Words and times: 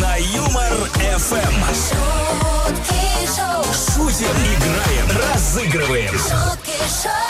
На 0.00 0.16
Юмор 0.16 0.72
ФМ. 1.18 1.54
шоу, 3.26 3.64
Шутим, 3.72 4.26
играем, 4.26 5.06
разыгрываем. 5.32 6.14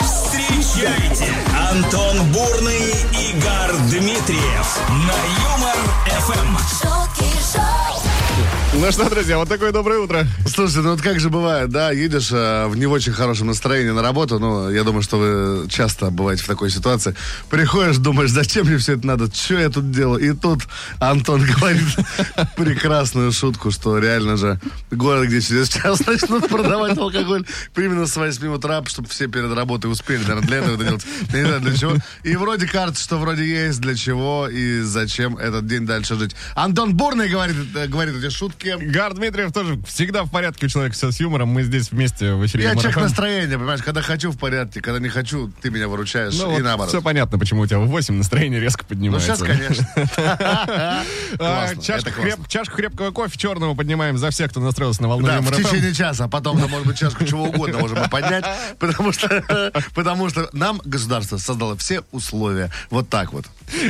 Встречайте 0.01 1.33
Антон 1.71 2.31
Бурный, 2.31 2.91
Игорь 3.13 3.75
Дмитриев 3.89 4.79
на 4.89 5.17
Юмор 5.43 5.77
ФМ. 6.21 6.98
Ну 8.81 8.89
что, 8.93 9.09
друзья, 9.09 9.37
вот 9.37 9.49
такое 9.49 9.73
доброе 9.73 9.99
утро. 9.99 10.25
Слушайте, 10.47 10.79
ну 10.79 10.91
вот 10.91 11.01
как 11.01 11.19
же 11.19 11.29
бывает, 11.29 11.69
да, 11.69 11.91
едешь 11.91 12.29
э, 12.31 12.65
в 12.67 12.77
не 12.77 12.85
очень 12.85 13.11
хорошем 13.11 13.47
настроении 13.47 13.91
на 13.91 14.01
работу, 14.01 14.39
ну, 14.39 14.69
я 14.69 14.85
думаю, 14.85 15.01
что 15.01 15.17
вы 15.17 15.69
часто 15.69 16.09
бываете 16.11 16.43
в 16.43 16.47
такой 16.47 16.69
ситуации. 16.69 17.13
Приходишь, 17.49 17.97
думаешь, 17.97 18.31
зачем 18.31 18.67
мне 18.67 18.77
все 18.77 18.93
это 18.93 19.05
надо, 19.05 19.29
что 19.35 19.55
я 19.55 19.69
тут 19.69 19.91
делаю? 19.91 20.23
И 20.23 20.33
тут 20.33 20.61
Антон 20.99 21.41
говорит 21.43 21.83
прекрасную 22.55 23.33
шутку, 23.33 23.69
что 23.69 23.99
реально 23.99 24.37
же 24.37 24.61
город, 24.91 25.25
где 25.25 25.41
через 25.41 25.67
час 25.67 25.99
начнут 26.07 26.47
продавать 26.47 26.97
алкоголь 26.97 27.45
именно 27.75 28.07
с 28.07 28.15
8 28.15 28.47
утра, 28.47 28.81
чтобы 28.85 29.09
все 29.09 29.27
перед 29.27 29.53
работой 29.53 29.91
успели, 29.91 30.21
наверное, 30.21 30.47
для 30.47 30.57
этого 30.59 30.75
это 30.75 30.83
делать. 30.85 31.05
Я 31.33 31.39
не 31.39 31.45
знаю, 31.45 31.61
для 31.61 31.75
чего. 31.75 31.93
И 32.23 32.33
вроде 32.37 32.65
кажется, 32.65 33.03
что 33.03 33.17
вроде 33.17 33.45
есть 33.45 33.81
для 33.81 33.95
чего 33.95 34.47
и 34.47 34.79
зачем 34.83 35.35
этот 35.35 35.67
день 35.67 35.85
дальше 35.85 36.15
жить. 36.15 36.33
Антон 36.55 36.95
Бурный 36.95 37.27
говорит, 37.27 37.57
э, 37.75 37.87
говорит 37.87 38.15
эти 38.15 38.29
шутки. 38.29 38.68
Гар 38.77 39.13
Дмитриев 39.13 39.51
тоже 39.51 39.79
всегда 39.87 40.23
в 40.23 40.31
порядке 40.31 40.65
у 40.65 40.69
человека 40.69 40.95
все 40.95 41.11
с 41.11 41.19
юмором. 41.19 41.49
Мы 41.49 41.63
здесь 41.63 41.91
вместе 41.91 42.33
в 42.33 42.45
эфире 42.45 42.63
Я 42.65 42.69
Юмор 42.71 42.83
человек 42.83 43.01
настроения, 43.01 43.57
понимаешь, 43.57 43.81
когда 43.81 44.01
хочу 44.01 44.31
в 44.31 44.37
порядке, 44.37 44.81
когда 44.81 44.99
не 44.99 45.09
хочу, 45.09 45.51
ты 45.61 45.69
меня 45.69 45.87
выручаешь, 45.87 46.33
Ну, 46.37 46.51
и 46.51 46.55
вот 46.55 46.63
наоборот. 46.63 46.89
все 46.89 47.01
понятно, 47.01 47.39
почему 47.39 47.61
у 47.61 47.67
тебя 47.67 47.79
в 47.79 47.87
8 47.87 48.15
настроение 48.15 48.59
резко 48.59 48.83
Ну, 48.83 48.89
поднимается. 48.89 49.35
сейчас, 49.35 49.41
конечно. 49.41 49.87
А, 51.39 51.75
чашку, 52.47 52.75
крепкого 52.75 53.11
кофе 53.11 53.37
черного 53.37 53.75
поднимаем 53.75 54.17
за 54.17 54.29
всех, 54.31 54.51
кто 54.51 54.59
настроился 54.59 55.01
на 55.01 55.07
волну 55.07 55.27
Да, 55.27 55.41
в 55.41 55.51
течение 55.55 55.93
часа, 55.93 56.25
а 56.25 56.27
потом, 56.27 56.57
может 56.57 56.87
быть, 56.87 56.97
чашку 56.97 57.25
чего 57.25 57.45
угодно 57.45 57.79
можем 57.79 58.09
поднять, 58.09 58.45
потому 58.79 59.11
что, 59.11 59.71
потому 59.95 60.29
что 60.29 60.49
нам 60.53 60.81
государство 60.85 61.37
создало 61.37 61.77
все 61.77 62.01
условия. 62.11 62.71
Вот 62.89 63.09
так 63.09 63.33
вот. 63.33 63.45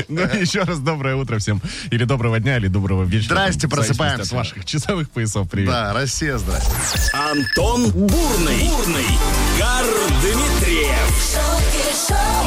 Ну, 0.07 0.21
еще 0.39 0.61
раз 0.61 0.79
доброе 0.79 1.15
утро 1.15 1.39
всем. 1.39 1.61
Или 1.91 2.03
доброго 2.03 2.39
дня, 2.39 2.57
или 2.57 2.67
доброго 2.67 3.03
вечера. 3.03 3.35
Здрасте, 3.35 3.67
просыпаемся. 3.67 4.23
От 4.23 4.31
ваших 4.31 4.65
часовых 4.69 5.09
поясов. 5.09 5.47
Привет. 5.49 5.71
Да, 5.71 5.93
Россия, 5.93 6.37
здрасте. 6.37 6.71
Антон 7.13 7.89
Бурный, 7.91 8.69
Бурный, 8.69 9.05
Гар 9.57 9.85
Дмитриев 10.21 11.37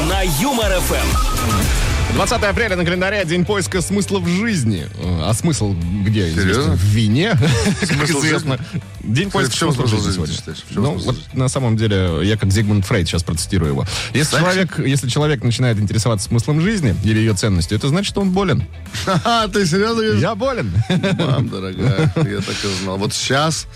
на 0.08 0.22
Юмор 0.40 0.72
ФМ. 0.80 1.71
20 2.14 2.42
апреля 2.42 2.76
на 2.76 2.84
календаре 2.84 3.24
День 3.24 3.44
поиска 3.44 3.80
смысла 3.80 4.18
в 4.18 4.28
жизни. 4.28 4.86
Э, 4.98 5.22
А 5.30 5.32
смысл 5.34 5.74
где? 6.04 6.30
Серьезно? 6.30 6.74
В 6.74 6.84
вине. 6.84 7.32
Как 7.80 7.88
Смысл 7.88 8.18
известно. 8.20 8.58
День 9.00 9.30
поиска 9.30 9.56
смысла 9.56 9.82
в 9.84 9.88
жизни 9.88 10.12
сегодня. 10.12 10.36
Ну, 10.72 10.92
вот 10.98 11.16
на 11.32 11.48
самом 11.48 11.76
деле, 11.76 12.20
я 12.22 12.36
как 12.36 12.52
Зигмунд 12.52 12.84
Фрейд 12.86 13.08
сейчас 13.08 13.24
процитирую 13.24 13.70
его. 13.72 13.86
Если 14.14 14.36
человек, 14.36 14.78
если 14.78 15.08
человек 15.08 15.42
начинает 15.42 15.78
интересоваться 15.80 16.28
смыслом 16.28 16.60
жизни 16.60 16.94
или 17.02 17.18
ее 17.18 17.34
ценностью, 17.34 17.76
это 17.78 17.88
значит, 17.88 18.10
что 18.10 18.20
он 18.20 18.30
болен. 18.30 18.64
Ха-ха, 19.04 19.48
ты 19.52 19.66
серьезно? 19.66 20.02
Я 20.20 20.34
болен. 20.34 20.70
Мам, 21.18 21.48
дорогая, 21.48 22.12
я 22.16 22.40
так 22.40 22.56
и 22.64 22.82
знал. 22.82 22.98
Вот 22.98 23.12
сейчас, 23.14 23.66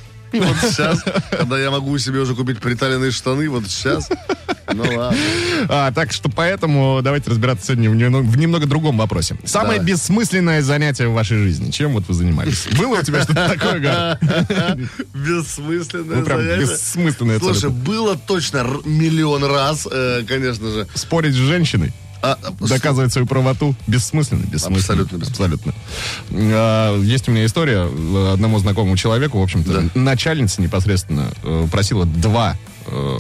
вот 0.41 0.57
сейчас, 0.63 1.03
когда 1.31 1.59
я 1.59 1.71
могу 1.71 1.97
себе 1.99 2.21
уже 2.21 2.35
купить 2.35 2.59
приталенные 2.61 3.11
штаны, 3.11 3.49
вот 3.49 3.67
сейчас. 3.67 4.09
Ну 4.73 4.83
ладно. 4.83 5.17
А, 5.69 5.93
так 5.93 6.13
что 6.13 6.29
поэтому 6.29 7.01
давайте 7.03 7.31
разбираться 7.31 7.67
сегодня 7.67 7.89
в 7.89 7.95
немного, 7.95 8.25
в 8.25 8.37
немного 8.37 8.67
другом 8.67 8.99
вопросе. 8.99 9.37
Самое 9.45 9.79
Давай. 9.79 9.93
бессмысленное 9.93 10.61
занятие 10.63 11.09
в 11.09 11.13
вашей 11.15 11.39
жизни. 11.39 11.71
Чем 11.71 11.93
вот 11.93 12.09
вы 12.09 12.15
занимались? 12.15 12.67
Было 12.77 12.99
у 12.99 13.03
тебя 13.03 13.23
что-то 13.23 13.49
такое, 13.49 13.79
Гар? 13.79 14.19
Бессмысленное 15.15 16.17
Ну, 16.19 16.25
прям 16.25 16.39
занятие. 16.43 16.61
бессмысленное 16.63 17.39
Слушай, 17.39 17.71
было 17.71 18.17
точно 18.17 18.67
миллион 18.85 19.45
раз, 19.45 19.87
э, 19.91 20.23
конечно 20.27 20.71
же. 20.71 20.87
Спорить 20.95 21.33
с 21.35 21.37
женщиной? 21.37 21.93
А, 22.23 22.39
доказывать 22.61 23.13
свою 23.13 23.27
правоту 23.27 23.75
бессмысленно, 23.87 24.45
бессмысленно. 24.45 25.03
Абсолютно. 25.03 25.27
Абсолютно. 25.27 25.75
А, 26.33 27.01
Есть 27.01 27.29
у 27.29 27.33
меня 27.33 27.47
история 27.47 27.83
одному 28.33 28.59
знакомому 28.59 28.97
человеку, 28.97 29.39
в 29.39 29.43
общем-то, 29.43 29.73
Да. 29.83 29.83
начальница 29.95 30.61
непосредственно 30.63 31.31
э, 31.43 31.67
просила 31.71 32.07
два, 32.07 32.57
э, 32.87 33.19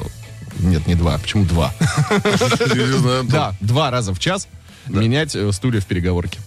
нет, 0.60 0.86
не 0.86 0.94
два, 0.94 1.18
почему 1.18 1.44
два? 1.44 1.72
Да, 3.28 3.54
два 3.60 3.90
раза 3.90 4.14
в 4.14 4.18
час 4.18 4.48
менять 4.88 5.34
э, 5.34 5.50
стулья 5.52 5.80
в 5.80 5.86
переговорке. 5.86 6.38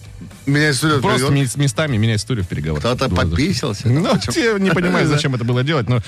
Меня 0.46 0.72
сюда 0.72 0.98
Просто 0.98 1.46
с 1.46 1.56
местами 1.56 1.96
менять 1.96 2.20
стулья 2.20 2.42
в 2.42 2.48
переговорке. 2.48 2.88
Кто-то 2.88 3.14
пописался. 3.14 3.88
Ну, 3.88 4.18
те 4.18 4.54
не 4.58 4.70
понимаю, 4.70 5.06
зачем 5.06 5.34
это 5.34 5.44
было 5.44 5.62
делать, 5.62 5.88
но 5.88 6.00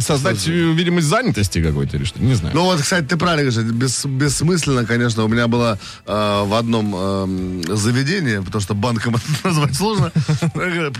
создать 0.00 0.46
видимость 0.46 1.06
занятости 1.06 1.62
какой-то 1.62 1.96
или 1.96 2.04
что, 2.04 2.22
не 2.22 2.34
знаю. 2.34 2.54
Ну 2.54 2.64
вот, 2.64 2.80
кстати, 2.80 3.04
ты 3.04 3.16
правильно 3.16 3.50
говоришь, 3.50 3.72
бес- 3.72 4.04
бессмысленно, 4.04 4.84
конечно, 4.84 5.24
у 5.24 5.28
меня 5.28 5.48
было 5.48 5.78
э, 6.06 6.42
в 6.44 6.54
одном 6.54 6.94
эм, 6.94 7.76
заведении, 7.76 8.38
потому 8.38 8.60
что 8.60 8.74
банком 8.74 9.16
это 9.16 9.48
назвать 9.48 9.74
сложно, 9.74 10.12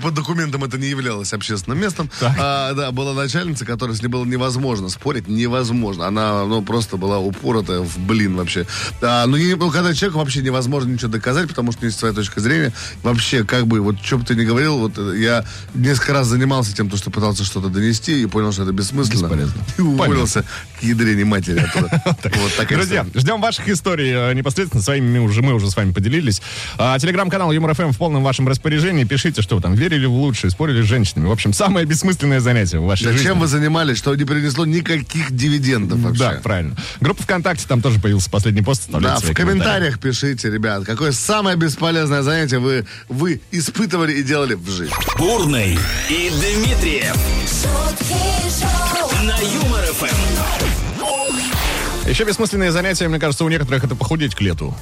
по 0.03 0.11
документам 0.11 0.65
это 0.65 0.79
не 0.79 0.89
являлось 0.89 1.33
общественным 1.33 1.81
местом. 1.81 2.11
А, 2.21 2.73
да, 2.75 2.93
была 2.93 3.15
начальница, 3.15 3.65
которая 3.65 3.97
с 3.97 4.03
ней 4.03 4.09
было 4.09 4.25
невозможно 4.25 4.89
спорить, 4.89 5.29
невозможно. 5.29 6.07
Она, 6.07 6.45
ну, 6.45 6.63
просто 6.63 6.97
была 6.97 7.19
упоротая 7.19 7.81
в 7.81 7.99
блин 7.99 8.37
вообще. 8.37 8.67
А, 9.03 9.27
ну, 9.27 9.37
ну, 9.57 9.71
когда 9.71 9.95
человеку 9.95 10.19
вообще 10.19 10.43
невозможно 10.43 10.91
ничего 10.91 11.11
доказать, 11.11 11.49
потому 11.49 11.73
что 11.73 11.87
есть 11.87 11.99
своя 11.99 12.15
точка 12.15 12.28
зрения, 12.37 12.73
вообще, 13.03 13.45
как 13.45 13.67
бы, 13.67 13.81
вот, 13.81 13.97
что 14.03 14.19
бы 14.19 14.25
ты 14.25 14.35
ни 14.35 14.45
говорил, 14.45 14.79
вот, 14.79 14.93
э, 14.99 15.19
я 15.19 15.45
несколько 15.75 16.13
раз 16.13 16.27
занимался 16.29 16.75
тем, 16.75 16.91
то, 16.91 16.97
что 16.97 17.11
пытался 17.11 17.45
что-то 17.45 17.69
донести, 17.69 18.23
и 18.23 18.27
понял, 18.27 18.53
что 18.53 18.63
это 18.63 18.73
бессмысленно. 18.73 19.23
Бесполезно. 19.23 19.63
И 19.79 19.81
уволился 19.81 20.45
к 20.79 20.83
ядрене 20.83 21.25
матери 21.25 21.65
Друзья, 22.71 23.07
ждем 23.15 23.41
ваших 23.41 23.69
историй 23.69 24.13
э, 24.13 24.35
непосредственно 24.35 24.83
своими 24.83 25.19
уже 25.19 25.43
мы 25.43 25.55
уже 25.55 25.71
с 25.71 25.77
вами 25.77 25.93
поделились. 25.93 26.41
А, 26.79 26.99
Телеграм-канал 26.99 27.53
Юмор 27.53 27.75
ФМ 27.75 27.91
в 27.91 27.99
полном 27.99 28.23
вашем 28.23 28.49
распоряжении. 28.49 29.05
Пишите, 29.05 29.43
что 29.43 29.57
вы 29.57 29.63
там 29.63 29.75
верили 29.75 30.07
в 30.07 30.13
лучшее, 30.13 30.51
спорили 30.51 30.83
с 30.83 30.87
женщинами. 30.87 31.27
В 31.29 31.33
общем, 31.33 31.53
самое 31.53 31.87
бессмысленное 31.87 32.41
занятие 32.41 32.79
в 32.79 32.85
вашей 32.85 33.05
жизни. 33.05 33.19
Зачем 33.19 33.41
вы 33.41 33.47
занимались, 33.47 33.99
что 33.99 34.15
не 34.15 34.25
принесло 34.25 34.65
никаких 34.67 35.33
дивидендов 35.33 35.99
вообще? 36.01 36.19
Да, 36.19 36.41
правильно. 36.43 36.77
Группа 37.01 37.23
ВКонтакте, 37.23 37.65
там 37.67 37.83
тоже 37.83 38.01
появился 38.01 38.31
последний 38.31 38.63
пост. 38.63 38.89
Да, 38.89 39.19
в 39.19 39.33
комментариях 39.35 39.99
пишите, 39.99 40.51
ребят, 40.51 40.85
какое 40.85 41.13
самое 41.13 41.57
бесполезное 41.57 42.18
занятие 42.23 42.59
вы, 42.59 42.87
вы 43.09 43.41
испытывали 43.51 44.13
и 44.13 44.23
делали 44.23 44.55
в 44.55 44.69
жизни. 44.69 44.95
Бурный 45.19 45.79
и 46.09 46.31
Дмитриев 46.31 47.17
на 49.23 49.37
Юмор 49.39 49.85
ФМ. 49.85 50.49
Еще 52.09 52.25
бессмысленное 52.25 52.71
занятие, 52.71 53.09
мне 53.09 53.19
кажется, 53.19 53.45
у 53.45 53.49
некоторых 53.49 53.85
это 53.85 53.95
похудеть 53.95 54.35
к 54.35 54.41
лету. 54.41 54.75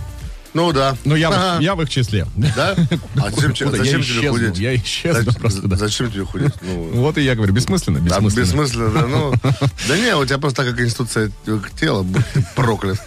Ну 0.57 0.73
да. 0.73 0.97
Ну, 1.05 1.15
я, 1.17 1.31
в- 1.31 1.61
я 1.61 1.75
в 1.75 1.83
их 1.83 1.91
числе. 1.91 2.27
Да? 2.35 2.75
А 3.23 3.31
зачем, 3.31 3.69
Куда? 3.71 3.77
зачем 3.77 3.99
я 4.01 4.01
тебе 4.01 4.01
исчезну, 4.01 4.31
худеть? 4.33 4.59
Я 4.59 4.75
исчезну 4.77 5.23
Зачем- 5.25 5.35
просто, 5.35 5.69
да. 5.69 5.77
Зачем 5.77 6.11
тебе 6.11 6.25
худеть? 6.25 6.53
Ну, 6.63 6.91
Вот 7.03 7.19
и 7.19 7.23
я 7.23 7.35
говорю, 7.35 7.53
бессмысленно, 7.53 7.99
да, 8.01 8.21
бессмысленно. 8.21 8.43
бессмысленно, 8.45 8.91
да, 8.91 9.07
ну. 9.07 9.35
Да 9.89 9.99
не, 9.99 10.17
у 10.17 10.25
тебя 10.25 10.39
просто 10.39 10.63
так 10.65 10.75
как 10.75 10.83
институция 10.85 11.31
тела, 11.79 12.03
будь 12.05 12.25
ты 12.33 12.47
проклят. 12.57 12.99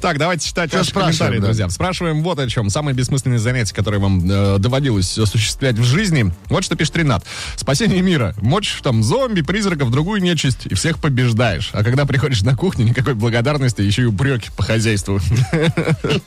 Так, 0.00 0.18
давайте 0.18 0.46
читать 0.46 0.72
ваши 0.72 0.92
комментарии, 0.92 1.40
друзья. 1.40 1.68
Спрашиваем 1.68 2.22
вот 2.22 2.38
о 2.38 2.48
чем. 2.48 2.70
Самое 2.70 2.96
бессмысленное 2.96 3.38
занятие, 3.40 3.74
которое 3.74 3.98
вам 3.98 4.22
э, 4.30 4.58
доводилось 4.58 5.18
осуществлять 5.18 5.76
в 5.78 5.84
жизни. 5.84 6.32
Вот 6.46 6.62
что 6.64 6.76
пишет 6.76 6.96
Ренат. 6.96 7.24
Спасение 7.56 8.02
мира. 8.02 8.34
Мочишь 8.40 8.80
там 8.82 9.02
зомби, 9.02 9.40
призраков, 9.42 9.90
другую 9.90 10.22
нечисть, 10.22 10.66
и 10.66 10.74
всех 10.74 11.00
побеждаешь. 11.00 11.70
А 11.72 11.82
когда 11.82 12.06
приходишь 12.06 12.42
на 12.42 12.56
кухню, 12.56 12.84
никакой 12.84 13.14
благодарности, 13.14 13.80
еще 13.82 14.02
и 14.02 14.04
упреки 14.04 14.50
по 14.56 14.62
хозяйству. 14.62 15.20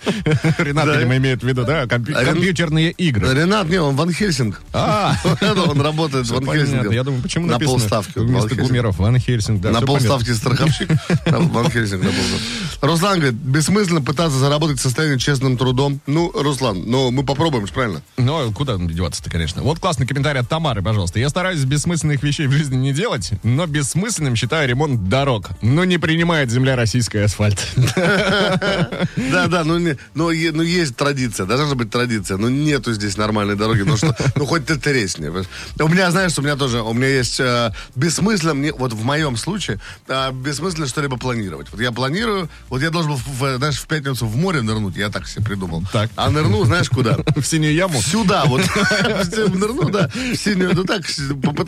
Ренат, 0.58 0.88
видимо, 0.88 1.18
имеет 1.18 1.44
в 1.44 1.48
виду, 1.48 1.66
да, 1.66 1.88
компьютерные 1.88 2.92
игры. 2.92 3.34
Ренат, 3.34 3.69
не, 3.69 3.78
он 3.78 3.95
Ван 3.95 4.12
Хельсинг. 4.12 4.62
А, 4.74 5.16
Он 5.42 5.81
работает 5.81 6.28
Ван. 6.30 6.45
Хельсингом. 6.45 6.92
Я 6.92 7.04
думаю, 7.04 7.22
почему 7.22 7.48
На 7.48 7.60
полставки. 7.60 8.19
вместо. 8.19 8.56
Гумеров 8.56 8.98
Ван 9.00 9.18
Хельсинг. 9.19 9.62
да, 9.62 9.72
На 9.72 9.81
полставки 9.81 10.31
страховщик. 10.31 10.90
Ван 11.25 11.69
Хельсинг. 11.72 12.04
Руслан 12.81 13.19
говорит, 13.19 13.36
бессмысленно 13.40 14.01
пытаться 14.01 14.38
заработать 14.38 14.80
состояние 14.80 15.18
честным 15.18 15.57
трудом. 15.57 16.01
Ну, 16.06 16.31
Руслан, 16.34 16.84
ну 16.86 17.12
мы 17.12 17.24
попробуем, 17.24 17.68
правильно? 17.68 18.01
Ну, 18.18 18.51
куда 18.51 18.78
деваться-то, 18.78 19.30
конечно. 19.30 19.62
Вот 19.63 19.80
классный 19.80 20.06
комментарий 20.06 20.42
от 20.42 20.50
Тамары, 20.50 20.81
пожалуйста. 20.81 21.19
Я 21.19 21.30
стараюсь 21.30 21.63
бессмысленных 21.63 22.22
вещей 22.22 22.48
в 22.48 22.51
жизни 22.51 22.75
не 22.75 22.94
делать, 22.94 23.31
но 23.44 23.66
бессмысленным 23.68 24.36
считаю 24.36 24.68
ремонт 24.68 25.07
дорог. 25.07 25.50
Но 25.62 25.86
не 25.86 25.98
принимает 25.98 26.51
земля 26.51 26.75
российская 26.75 27.24
асфальт. 27.25 27.66
Да, 27.75 29.48
да, 29.48 29.63
ну 29.63 29.78
не, 29.83 29.97
ну, 30.13 30.31
е- 30.31 30.51
ну, 30.51 30.63
есть 30.63 30.95
традиция, 30.95 31.45
должна 31.45 31.68
же 31.68 31.75
быть 31.75 31.89
традиция, 31.89 32.38
но 32.38 32.50
нету 32.50 32.94
здесь 32.94 33.18
нормальной 33.18 33.56
дороги, 33.56 33.81
ну 33.81 33.97
что, 33.97 34.15
ну 34.35 34.45
хоть 34.45 34.65
ты 34.65 34.77
тресни. 34.77 35.27
У 35.27 35.88
меня, 35.88 36.12
знаешь, 36.12 36.38
у 36.38 36.41
меня 36.41 36.56
тоже, 36.56 36.81
у 36.81 36.94
меня 36.94 37.07
есть 37.07 37.39
э, 37.39 37.71
бессмысленно, 37.95 38.53
мне, 38.53 38.74
вот 38.74 38.94
в 38.94 39.03
моем 39.03 39.38
случае, 39.38 39.80
э, 40.07 40.31
бессмысленно 40.31 40.88
что-либо 40.88 41.18
планировать. 41.18 41.68
Вот 41.71 41.81
я 41.81 41.91
планирую, 41.91 42.50
вот 42.69 42.81
я 42.81 42.89
должен 42.89 43.12
был, 43.12 43.18
в, 43.18 43.39
в, 43.39 43.57
знаешь, 43.57 43.77
в 43.77 43.88
пятницу 43.88 44.25
в 44.25 44.35
море 44.35 44.62
нырнуть, 44.62 44.95
я 44.95 45.09
так 45.09 45.27
себе 45.27 45.45
придумал. 45.45 45.83
Так. 45.91 46.09
А 46.15 46.30
нырну, 46.30 46.63
знаешь, 46.65 46.89
куда? 46.89 47.18
В 47.35 47.44
синюю 47.44 47.74
яму. 47.74 48.01
Сюда, 48.01 48.45
вот. 48.45 48.62
Нырну, 49.53 49.89
да, 49.89 50.09
в 50.13 50.35
синюю, 50.35 50.74
ну 50.75 50.83
так, 50.83 51.03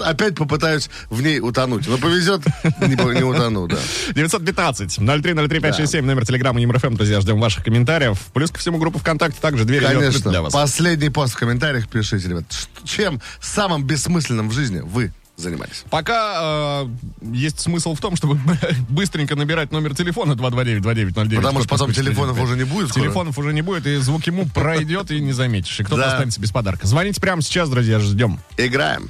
опять 0.02 0.36
попытаюсь 0.36 0.90
в 1.10 1.22
ней 1.22 1.40
утонуть. 1.40 1.88
Но 1.88 1.98
повезет, 1.98 2.42
не, 2.82 3.24
утону, 3.24 3.68
да. 3.68 3.78
915 4.14 4.98
0303 5.00 5.60
567 5.60 6.06
номер 6.06 6.26
телеграмма 6.26 6.62
ЮморФМ, 6.62 6.96
друзья, 6.96 7.22
ждем 7.22 7.40
ваших 7.40 7.64
комментариев. 7.64 7.95
Плюс 8.34 8.52
ко 8.52 8.60
всему 8.60 8.78
группа 8.78 9.00
ВКонтакте 9.00 9.40
также 9.42 9.66
двери 9.66 9.86
открыты 9.86 10.08
Конечно. 10.08 10.32
для 10.32 10.42
вас. 10.42 10.54
Последний 10.54 11.10
пост 11.10 11.34
в 11.34 11.38
комментариях 11.38 11.88
пишите, 11.88 12.28
ребят. 12.28 12.46
Чем 12.84 13.22
самым 13.42 13.84
бессмысленным 13.84 14.50
в 14.50 14.54
жизни 14.54 14.80
вы 14.80 15.12
занимались? 15.38 15.84
Пока 15.90 16.84
э, 16.84 16.88
есть 17.34 17.60
смысл 17.60 17.94
в 17.96 18.00
том, 18.00 18.16
чтобы 18.16 18.40
быстренько 18.90 19.36
набирать 19.36 19.72
номер 19.72 19.96
телефона 19.96 20.34
229-2909. 20.34 21.36
Потому 21.38 21.60
что 21.60 21.70
потом 21.70 21.92
телефонов 21.94 22.38
495. 22.38 22.44
уже 22.44 22.56
не 22.58 22.64
будет 22.64 22.90
скоро. 22.90 23.04
Телефонов 23.04 23.38
уже 23.38 23.54
не 23.54 23.62
будет, 23.62 23.86
и 23.88 23.98
звук 23.98 24.26
ему 24.28 24.46
пройдет, 24.48 25.12
и 25.12 25.20
не 25.20 25.34
заметишь. 25.34 25.80
И 25.80 25.84
кто-то 25.84 26.02
Да. 26.04 26.12
останется 26.14 26.40
без 26.40 26.52
подарка. 26.52 26.88
Звоните 26.88 27.20
прямо 27.20 27.42
сейчас, 27.42 27.70
друзья, 27.70 28.00
ждем. 28.00 28.40
Играем. 28.58 29.10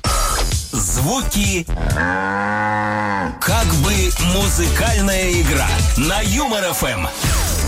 Звуки 0.72 1.66
как 3.40 3.66
бы 3.84 3.94
музыкальная 4.34 5.32
игра 5.42 5.68
на 5.98 6.22
Юмор 6.22 6.74
ФМ. 6.74 7.06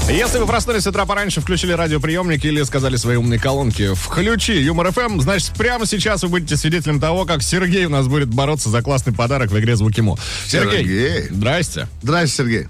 Если 0.10 0.38
вы 0.40 0.46
проснулись 0.48 0.84
с 0.84 0.88
утра 0.88 1.06
пораньше, 1.06 1.42
включили 1.42 1.74
радиоприемник 1.74 2.44
или 2.46 2.64
сказали 2.64 2.96
свои 2.96 3.18
умные 3.18 3.40
колонки 3.40 3.94
«Включи 3.94 4.54
Юмор 4.62 4.92
ФМ», 4.94 5.20
значит, 5.20 5.52
прямо 5.58 5.86
сейчас 5.86 6.24
вы 6.24 6.30
будете 6.30 6.56
свидетелем 6.56 7.00
того, 7.02 7.26
как 7.26 7.44
Сергей 7.44 7.86
у 7.86 7.90
нас 7.90 8.08
будет 8.08 8.30
бороться 8.30 8.70
за 8.70 8.82
классный 8.82 9.14
подарок 9.14 9.52
в 9.52 9.60
игре 9.60 9.76
«Звукимо». 9.76 10.18
Сергей, 10.48 10.80
Сергей. 10.80 11.22
здрасте. 11.30 11.88
Здравствуйте, 12.02 12.38
Сергей. 12.38 12.68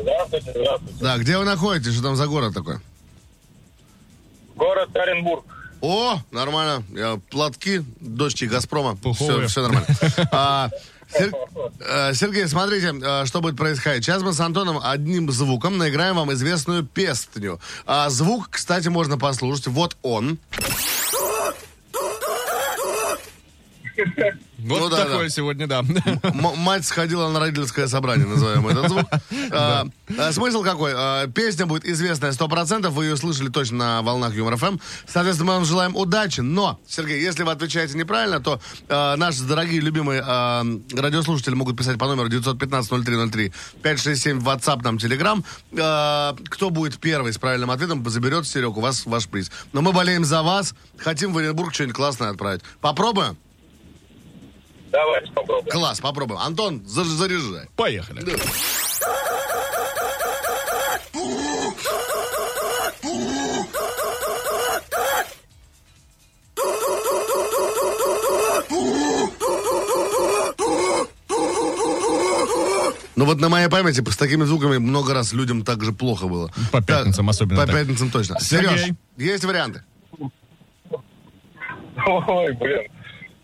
Здравствуйте, 0.00 0.50
здравствуйте. 0.52 0.94
Да, 1.00 1.18
где 1.18 1.36
вы 1.38 1.44
находитесь? 1.44 1.94
Что 1.94 2.02
там 2.04 2.16
за 2.16 2.26
город 2.28 2.54
такой? 2.54 2.76
Город 4.54 4.94
Оренбург. 4.96 5.44
О, 5.80 6.20
нормально. 6.30 6.84
Я, 6.94 7.18
платки, 7.28 7.82
дочки 8.00 8.44
Газпрома. 8.44 8.94
Все, 8.94 9.02
Пуховые. 9.02 9.48
все 9.48 9.62
нормально. 9.62 9.86
А, 10.30 10.70
Сер- 11.16 11.32
э, 11.80 12.14
Сергей, 12.14 12.46
смотрите, 12.48 12.92
э, 13.02 13.26
что 13.26 13.40
будет 13.40 13.56
происходить. 13.56 14.04
Сейчас 14.04 14.22
мы 14.22 14.32
с 14.32 14.40
Антоном 14.40 14.80
одним 14.82 15.30
звуком 15.30 15.78
наиграем 15.78 16.16
вам 16.16 16.32
известную 16.32 16.84
песню. 16.84 17.60
А 17.86 18.08
звук, 18.10 18.48
кстати, 18.50 18.88
можно 18.88 19.18
послушать. 19.18 19.66
Вот 19.66 19.96
он. 20.02 20.38
Вот 24.58 24.78
Ну 24.78 24.88
да, 24.90 25.04
такое 25.04 25.24
да. 25.24 25.28
сегодня, 25.28 25.66
да. 25.66 25.80
М- 25.80 26.56
мать 26.58 26.84
сходила 26.84 27.28
на 27.30 27.40
родительское 27.40 27.88
собрание, 27.88 28.26
называем 28.26 28.66
этот 28.68 28.88
звук. 28.88 29.04
А, 29.54 29.86
а, 30.18 30.32
Смысл 30.32 30.62
какой? 30.62 30.92
А, 30.94 31.26
Песня 31.26 31.66
будет 31.66 31.84
известная 31.84 32.30
100%, 32.30 32.88
вы 32.90 33.06
ее 33.06 33.16
слышали 33.16 33.48
точно 33.48 33.76
на 33.76 34.02
волнах 34.02 34.34
Юмор 34.34 34.56
ФМ. 34.56 34.78
Соответственно, 35.06 35.50
мы 35.50 35.54
вам 35.58 35.64
желаем 35.64 35.96
удачи. 35.96 36.40
Но, 36.40 36.78
Сергей, 36.88 37.20
если 37.20 37.42
вы 37.42 37.50
отвечаете 37.50 37.98
неправильно, 37.98 38.40
то 38.40 38.60
наши 38.88 39.42
дорогие, 39.42 39.80
любимые 39.80 40.20
радиослушатели 40.22 41.54
могут 41.54 41.76
писать 41.76 41.98
по 41.98 42.06
номеру 42.06 42.28
915-0303-567 42.28 44.38
в 44.38 44.48
WhatsApp, 44.48 44.82
нам 44.82 44.96
Telegram. 44.96 45.42
Кто 46.48 46.70
будет 46.70 46.98
первый 46.98 47.32
с 47.32 47.38
правильным 47.38 47.70
ответом, 47.70 48.08
заберет, 48.08 48.46
Серег, 48.46 48.76
у 48.76 48.80
вас 48.80 49.06
ваш 49.06 49.26
приз. 49.28 49.50
Но 49.72 49.82
мы 49.82 49.92
болеем 49.92 50.24
за 50.24 50.42
вас, 50.42 50.74
хотим 50.98 51.32
в 51.32 51.38
Оренбург 51.38 51.74
что-нибудь 51.74 51.96
классное 51.96 52.30
отправить. 52.30 52.62
Попробуем? 52.80 53.36
Давайте 54.92 55.32
попробуем. 55.32 55.70
Класс, 55.72 56.00
попробуем. 56.00 56.40
Антон, 56.40 56.82
за- 56.86 57.04
заряжай. 57.04 57.66
Поехали. 57.76 58.22
Ну 73.14 73.26
вот 73.26 73.40
на 73.40 73.48
моей 73.48 73.68
памяти 73.68 74.02
с 74.08 74.16
такими 74.16 74.44
звуками 74.44 74.78
много 74.78 75.12
раз 75.14 75.32
людям 75.32 75.62
так 75.64 75.84
же 75.84 75.92
плохо 75.92 76.26
было. 76.28 76.50
По 76.72 76.80
пятницам 76.82 77.26
Так, 77.26 77.34
особенно 77.34 77.60
По 77.60 77.66
так. 77.66 77.76
пятницам 77.76 78.10
точно. 78.10 78.40
Сереж, 78.40 78.88
есть 79.18 79.44
варианты? 79.44 79.82
Ой, 82.06 82.52
блин. 82.54 82.88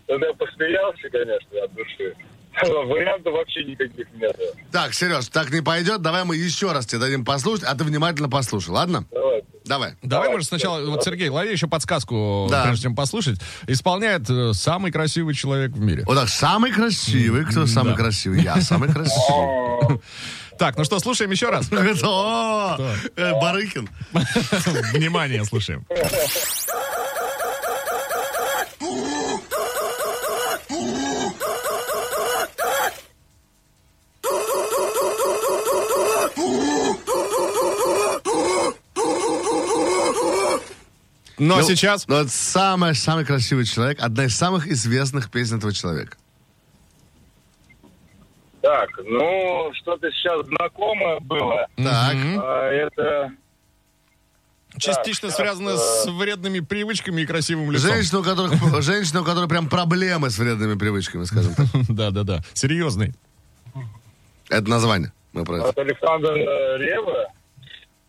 Я 0.09 0.33
посмеялся, 0.33 1.09
конечно, 1.11 1.63
от 1.63 1.73
души. 1.73 2.15
Вариантов 2.63 3.33
вообще 3.33 3.63
никаких 3.63 4.07
нет. 4.15 4.35
Так, 4.71 4.93
Сереж, 4.93 5.27
так 5.27 5.51
не 5.51 5.61
пойдет. 5.61 6.01
Давай 6.01 6.23
мы 6.25 6.35
еще 6.35 6.71
раз 6.71 6.85
тебе 6.87 6.99
дадим 6.99 7.23
послушать, 7.23 7.63
а 7.63 7.75
ты 7.75 7.83
внимательно 7.83 8.27
послушай, 8.29 8.69
ладно? 8.71 9.05
Давайте. 9.11 9.47
Давай. 9.65 9.93
Давай, 10.01 10.29
может, 10.29 10.47
сначала, 10.47 10.83
вот, 10.89 11.03
Сергей, 11.03 11.29
лови 11.29 11.51
еще 11.51 11.67
подсказку, 11.67 12.47
Да. 12.49 12.63
прежде 12.65 12.83
чем 12.83 12.95
послушать. 12.95 13.39
Исполняет 13.67 14.27
э, 14.29 14.53
самый 14.53 14.91
красивый 14.91 15.35
человек 15.35 15.71
в 15.71 15.79
мире. 15.79 16.03
Вот 16.07 16.15
так, 16.15 16.27
самый 16.27 16.71
красивый. 16.71 17.45
Кто 17.45 17.67
самый 17.67 17.91
да. 17.91 17.97
красивый? 17.97 18.41
Я 18.41 18.59
самый 18.61 18.91
красивый. 18.91 19.99
Так, 20.59 20.75
ну 20.75 20.83
что, 20.83 20.99
слушаем 20.99 21.31
еще 21.31 21.49
раз. 21.49 21.69
Э, 21.71 23.31
Барыкин. 23.39 23.89
Внимание, 24.93 25.45
слушаем. 25.45 25.85
А 41.39 41.43
Ну, 41.43 41.61
сейчас... 41.61 42.07
Ну, 42.07 42.17
это 42.17 42.29
самый, 42.29 42.93
самый 42.95 43.25
красивый 43.25 43.65
человек. 43.65 43.99
Одна 44.01 44.25
из 44.25 44.35
самых 44.35 44.67
известных 44.67 45.31
песен 45.31 45.57
этого 45.57 45.73
человека. 45.73 46.17
Так, 48.61 48.89
ну, 49.05 49.71
что-то 49.73 50.11
сейчас 50.11 50.45
знакомое 50.47 51.19
было. 51.21 51.67
Так. 51.77 52.15
А, 52.43 52.69
это... 52.69 53.31
Частично 54.77 55.29
так, 55.29 55.37
связано 55.37 55.71
так, 55.71 55.79
с 55.79 56.05
вредными 56.07 56.59
привычками 56.59 57.21
и 57.21 57.25
красивым 57.25 57.71
лицом. 57.71 57.89
Женщина, 57.89 58.19
у 58.19 58.23
которых, 58.23 58.53
женщина, 58.83 59.21
у 59.21 59.23
которой 59.23 59.47
прям 59.47 59.69
проблемы 59.69 60.29
с 60.29 60.37
вредными 60.37 60.77
привычками, 60.77 61.23
скажем 61.23 61.55
так. 61.55 61.67
Да-да-да. 61.89 62.41
Серьезный. 62.53 63.13
Это 64.49 64.69
название. 64.69 65.13
Мы 65.31 65.45
про 65.45 65.57
это. 65.57 65.69
От 65.69 65.77
Александра 65.77 66.35
э, 66.35 66.77
Рева. 66.79 67.31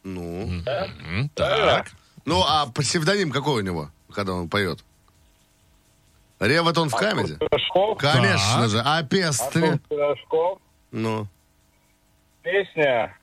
Ну. 0.02 0.50
Так. 1.34 1.92
Ну, 2.30 2.44
а 2.46 2.66
псевдоним 2.72 3.32
какой 3.32 3.60
у 3.60 3.66
него, 3.66 3.90
когда 4.14 4.34
он 4.34 4.48
поет? 4.48 4.84
Ревот 6.38 6.78
он 6.78 6.88
в? 6.88 7.36
Пирожков. 7.38 7.98
Конечно 7.98 8.68
же. 8.68 8.80
А 8.84 9.02
Пирожков. 9.88 10.60
Ну. 10.92 11.26
Песня. 12.42 13.18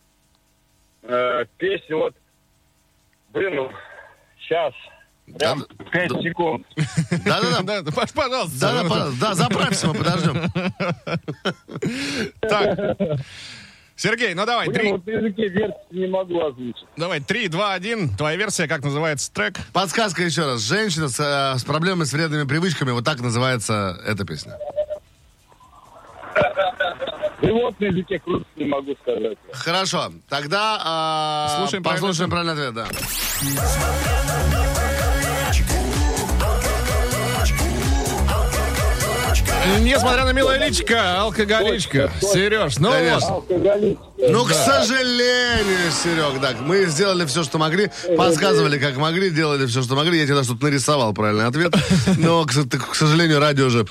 э, 1.04 1.46
песня 1.58 1.96
вот... 1.96 2.16
Блин, 3.30 3.56
ну, 3.56 3.72
сейчас. 4.42 4.74
Прям 5.40 5.66
Да- 5.78 5.86
5 5.86 6.12
секунд. 6.22 6.68
Да-да-да. 7.26 7.62
Да, 7.64 7.82
да, 7.82 7.92
пож- 7.92 8.14
пожалуйста. 8.14 8.60
Да-да, 8.60 8.90
пожалуйста. 8.90 9.20
Да, 9.22 9.34
заправься, 9.36 9.88
мы 9.88 9.94
подождем. 9.94 10.52
Так. 12.42 13.20
Сергей, 13.98 14.36
ну 14.36 14.46
давай, 14.46 14.68
Блин, 14.68 14.80
три, 14.80 14.92
вот 14.92 15.06
на 15.08 15.12
языке 15.12 15.48
версии 15.48 15.76
не 15.90 16.08
могу 16.08 16.40
озвучить. 16.40 16.86
давай, 16.96 17.20
три, 17.20 17.48
два, 17.48 17.74
один. 17.74 18.16
Твоя 18.16 18.38
версия, 18.38 18.68
как 18.68 18.84
называется 18.84 19.34
трек? 19.34 19.56
Подсказка 19.74 20.22
еще 20.24 20.46
раз. 20.46 20.62
Женщина 20.62 21.10
с, 21.10 21.20
э, 21.20 21.58
с 21.58 21.64
проблемами 21.64 22.04
с 22.04 22.14
вредными 22.14 22.48
привычками. 22.48 22.92
Вот 22.92 23.04
так 23.04 23.20
называется 23.22 24.00
эта 24.06 24.24
песня. 24.24 24.54
И 27.42 27.50
вот 27.50 27.80
на 27.80 27.86
языке 27.86 28.20
крутить 28.20 28.48
не 28.56 28.66
могу 28.66 28.96
сказать. 29.02 29.38
Хорошо. 29.52 30.12
Тогда 30.30 31.56
Слушаем 31.58 31.84
правильный 31.84 32.08
послушаем 32.08 32.30
правильный 32.30 32.54
ответ, 32.54 32.74
да. 32.74 32.88
Несмотря 39.82 40.26
на 40.26 40.32
милое 40.32 40.66
личико, 40.66 41.22
алкоголичка. 41.22 42.12
Сереж, 42.22 42.78
ну 42.78 42.92
Конечно. 42.92 43.30
вот. 43.30 43.50
Ну, 44.18 44.46
к 44.46 44.52
сожалению, 44.52 45.92
Серег, 45.92 46.42
так, 46.42 46.60
мы 46.62 46.86
сделали 46.86 47.26
все, 47.26 47.44
что 47.44 47.58
могли, 47.58 47.90
подсказывали, 48.18 48.80
как 48.80 48.98
могли, 48.98 49.30
делали 49.30 49.66
все, 49.66 49.82
что 49.82 49.96
могли. 49.96 50.20
Я 50.20 50.26
тебе 50.26 50.36
даже 50.36 50.50
тут 50.50 50.64
нарисовал 50.64 51.14
правильный 51.14 51.46
ответ. 51.46 51.76
Но, 52.18 52.46
к, 52.46 52.52
к 52.52 52.96
сожалению, 52.96 53.40
радио 53.40 53.70
же 53.70 53.86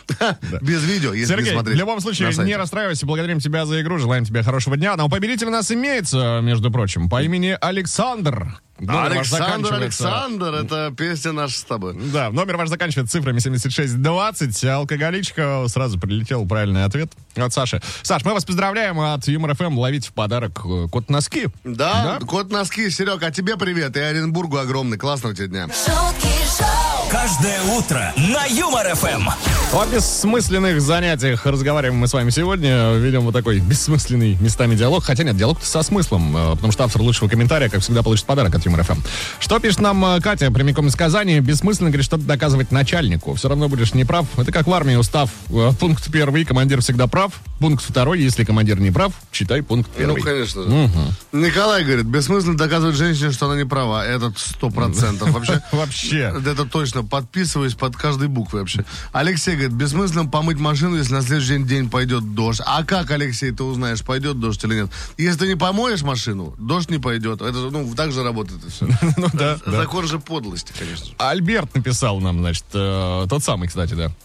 без 0.61 0.83
видео, 0.85 1.13
если 1.13 1.33
не 1.33 1.39
Сергей, 1.39 1.53
смотреть. 1.53 1.77
в 1.77 1.79
любом 1.79 2.01
случае, 2.01 2.31
не 2.45 2.57
расстраивайся, 2.57 3.07
благодарим 3.07 3.41
тебя 3.41 3.67
за 3.67 3.81
игру, 3.81 3.99
желаем 3.99 4.25
тебе 4.25 4.43
хорошего 4.43 4.77
дня. 4.77 4.97
Но 4.97 5.09
победитель 5.09 5.47
у 5.47 5.51
нас 5.51 5.71
имеется, 5.71 6.41
между 6.43 6.71
прочим, 6.71 7.09
по 7.09 7.23
имени 7.23 7.57
Александр. 7.61 8.61
Номер 8.79 9.13
Александр, 9.13 9.75
Александр, 9.75 10.55
это 10.55 10.95
песня 10.97 11.33
наша 11.33 11.59
с 11.59 11.65
тобой. 11.65 11.97
Да, 12.13 12.31
номер 12.31 12.57
ваш 12.59 12.69
заканчивается 12.69 13.13
цифрами 13.13 13.39
7620. 13.39 14.65
Алкоголичка. 14.65 15.65
Сразу 15.69 15.99
прилетел 15.99 16.47
правильный 16.47 16.85
ответ 16.85 17.11
от 17.37 17.53
Саши. 17.53 17.81
Саш, 18.03 18.25
мы 18.25 18.35
вас 18.35 18.45
поздравляем 18.45 19.01
от 19.01 19.27
Юмор 19.29 19.55
ФМ. 19.55 19.79
Ловить 19.79 20.07
в 20.07 20.13
подарок 20.13 20.61
э, 20.65 20.89
кот 20.91 21.09
носки. 21.09 21.49
Да, 21.65 22.19
кот 22.27 22.51
носки, 22.51 22.91
Серег, 22.91 23.23
а 23.23 23.31
тебе 23.31 23.57
привет. 23.57 23.97
И 23.97 24.01
Оренбургу 24.01 24.59
огромный. 24.59 24.99
Классного 24.99 25.35
тебе 25.35 25.49
дня. 25.49 25.69
шутки 25.69 26.29
шоу, 26.59 26.86
Каждое 27.11 27.63
утро 27.63 28.13
на 28.17 28.47
Юмор 28.47 28.87
ФМ. 28.95 29.29
О 29.73 29.87
бессмысленных 29.87 30.81
занятиях 30.81 31.47
разговариваем 31.47 32.01
мы 32.01 32.09
с 32.09 32.13
вами 32.13 32.31
сегодня. 32.31 32.95
Ведем 32.95 33.23
вот 33.23 33.33
такой 33.33 33.61
бессмысленный 33.61 34.37
местами 34.41 34.75
диалог. 34.75 35.05
Хотя 35.05 35.23
нет, 35.23 35.37
диалог 35.37 35.59
со 35.63 35.83
смыслом, 35.83 36.37
э, 36.37 36.51
потому 36.57 36.73
что 36.73 36.83
автор 36.83 37.03
лучшего 37.03 37.29
комментария, 37.29 37.69
как 37.69 37.83
всегда, 37.83 38.03
получит 38.03 38.27
подарок 38.27 38.55
от 38.57 38.65
Юмор 38.65 38.83
ФМ. 38.83 39.01
Что 39.39 39.61
пишет 39.61 39.81
нам 39.81 40.05
э, 40.05 40.21
Катя 40.21 40.51
прямиком 40.51 40.89
из 40.89 40.97
Казани? 40.97 41.39
Бессмысленно, 41.39 41.91
говорит, 41.91 42.07
что-то 42.07 42.25
доказывать 42.25 42.73
начальнику. 42.73 43.35
Все 43.35 43.49
равно 43.49 43.69
будешь 43.69 43.95
неправ. 43.95 44.27
Это 44.37 44.51
как 44.51 44.67
в 44.67 44.73
армии 44.73 44.97
устав. 44.97 45.31
Э, 45.51 45.71
Пункт 45.79 46.11
первый, 46.11 46.45
командир 46.45 46.81
всегда 46.81 47.07
прав. 47.07 47.33
Пункт 47.59 47.83
второй, 47.83 48.21
если 48.21 48.45
командир 48.45 48.79
не 48.79 48.91
прав, 48.91 49.13
читай 49.33 49.63
пункт 49.63 49.91
Ну, 49.95 49.99
первый. 49.99 50.23
конечно 50.23 50.63
же. 50.63 50.91
Николай 51.33 51.85
говорит, 51.85 52.05
бессмысленно 52.05 52.57
доказывать 52.57 52.97
женщине, 52.97 53.31
что 53.33 53.47
она 53.47 53.57
не 53.57 53.65
права. 53.67 54.05
Это 54.07 54.33
сто 54.37 54.69
процентов. 54.71 55.31
Вообще, 55.31 55.63
Вообще. 55.73 56.35
это 56.45 56.65
точно. 56.67 57.03
Подписываюсь 57.03 57.75
под 57.75 57.97
каждой 57.97 58.29
буквой 58.29 58.61
вообще. 58.61 58.85
Алексей 59.13 59.53
говорит, 59.55 59.73
бессмысленно 59.73 60.27
помыть 60.27 60.59
машину, 60.59 60.97
если 60.97 61.15
на 61.15 61.23
следующий 61.23 61.63
день 61.65 61.89
пойдет 61.89 62.35
дождь. 62.35 62.61
А 62.67 62.85
как, 62.85 63.11
Алексей, 63.11 63.51
ты 63.53 63.63
узнаешь, 63.65 64.03
пойдет 64.03 64.39
дождь 64.39 64.63
или 64.65 64.75
нет? 64.75 64.91
Если 65.17 65.39
ты 65.41 65.47
не 65.49 65.57
помоешь 65.57 66.03
машину, 66.03 66.55
дождь 66.59 66.91
не 66.91 66.99
пойдет. 66.99 67.41
Это 67.41 67.55
же, 67.55 67.71
ну, 67.71 67.91
так 67.95 68.13
же 68.13 68.23
работает 68.23 68.61
и 68.67 68.71
все. 68.71 68.87
Ну 69.17 69.29
да, 69.33 69.59
да. 69.65 69.73
Закон 69.79 70.07
же 70.07 70.19
подлости, 70.19 70.73
конечно. 70.79 71.07
Альберт 71.19 71.75
написал 71.75 72.21
нам, 72.21 72.41
значит, 72.41 72.65
э, 72.75 73.27
тот 73.31 73.43
самый, 73.43 73.69
кстати, 73.69 73.95
да. 73.95 74.11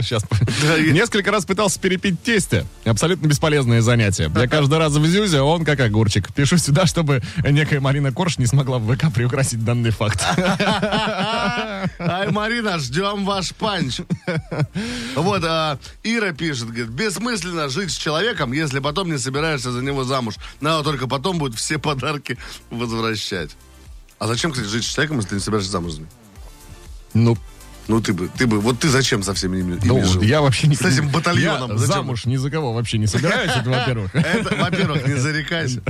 Сейчас. 0.00 0.22
Несколько 0.92 1.30
раз 1.32 1.44
пытался 1.44 1.80
перепить 1.80 2.22
тесте. 2.36 2.66
Абсолютно 2.84 3.26
бесполезное 3.26 3.80
занятие. 3.80 4.30
Я 4.34 4.46
каждый 4.46 4.78
раз 4.78 4.92
в 4.92 5.06
Зюзе, 5.06 5.40
он 5.40 5.64
как 5.64 5.80
огурчик. 5.80 6.32
Пишу 6.34 6.58
сюда, 6.58 6.86
чтобы 6.86 7.22
некая 7.42 7.80
Марина 7.80 8.12
Корж 8.12 8.38
не 8.38 8.46
смогла 8.46 8.78
в 8.78 8.94
ВК 8.94 9.12
приукрасить 9.12 9.64
данный 9.64 9.90
факт. 9.90 10.22
Ай, 11.98 12.30
Марина, 12.30 12.78
ждем 12.78 13.24
ваш 13.24 13.54
панч. 13.54 14.00
Вот, 15.14 15.42
а, 15.44 15.78
Ира 16.02 16.32
пишет, 16.32 16.66
говорит, 16.66 16.88
бессмысленно 16.88 17.68
жить 17.68 17.90
с 17.90 17.96
человеком, 17.96 18.52
если 18.52 18.80
потом 18.80 19.10
не 19.10 19.18
собираешься 19.18 19.72
за 19.72 19.82
него 19.82 20.04
замуж. 20.04 20.34
Надо 20.60 20.84
только 20.84 21.06
потом 21.06 21.38
будет 21.38 21.54
все 21.54 21.78
подарки 21.78 22.36
возвращать. 22.70 23.56
А 24.18 24.26
зачем, 24.26 24.52
кстати, 24.52 24.68
жить 24.68 24.84
с 24.84 24.88
человеком, 24.88 25.16
если 25.18 25.30
ты 25.30 25.34
не 25.36 25.40
собираешься 25.40 25.72
замуж? 25.72 25.94
Ну, 27.14 27.36
Ну, 27.88 28.00
ты 28.00 28.12
бы, 28.12 28.28
ты 28.28 28.46
бы, 28.46 28.60
вот 28.60 28.80
ты 28.80 28.88
зачем 28.88 29.22
со 29.22 29.32
всеми 29.32 29.58
ими, 29.58 29.76
ими 29.76 29.80
ну, 29.84 30.04
жил? 30.04 30.22
я 30.22 30.40
вообще 30.40 30.66
не... 30.66 30.74
С 30.74 30.82
этим 30.82 31.08
батальоном. 31.08 31.72
Я 31.72 31.78
зачем? 31.78 31.94
замуж 31.94 32.24
ни 32.24 32.36
за 32.36 32.50
кого 32.50 32.72
вообще 32.72 32.98
не 32.98 33.06
собираюсь, 33.06 33.52
это 33.56 33.70
во-первых. 33.70 34.14
Это, 34.14 34.56
во-первых, 34.56 35.06
не 35.06 35.14
зарекайся. 35.14 35.82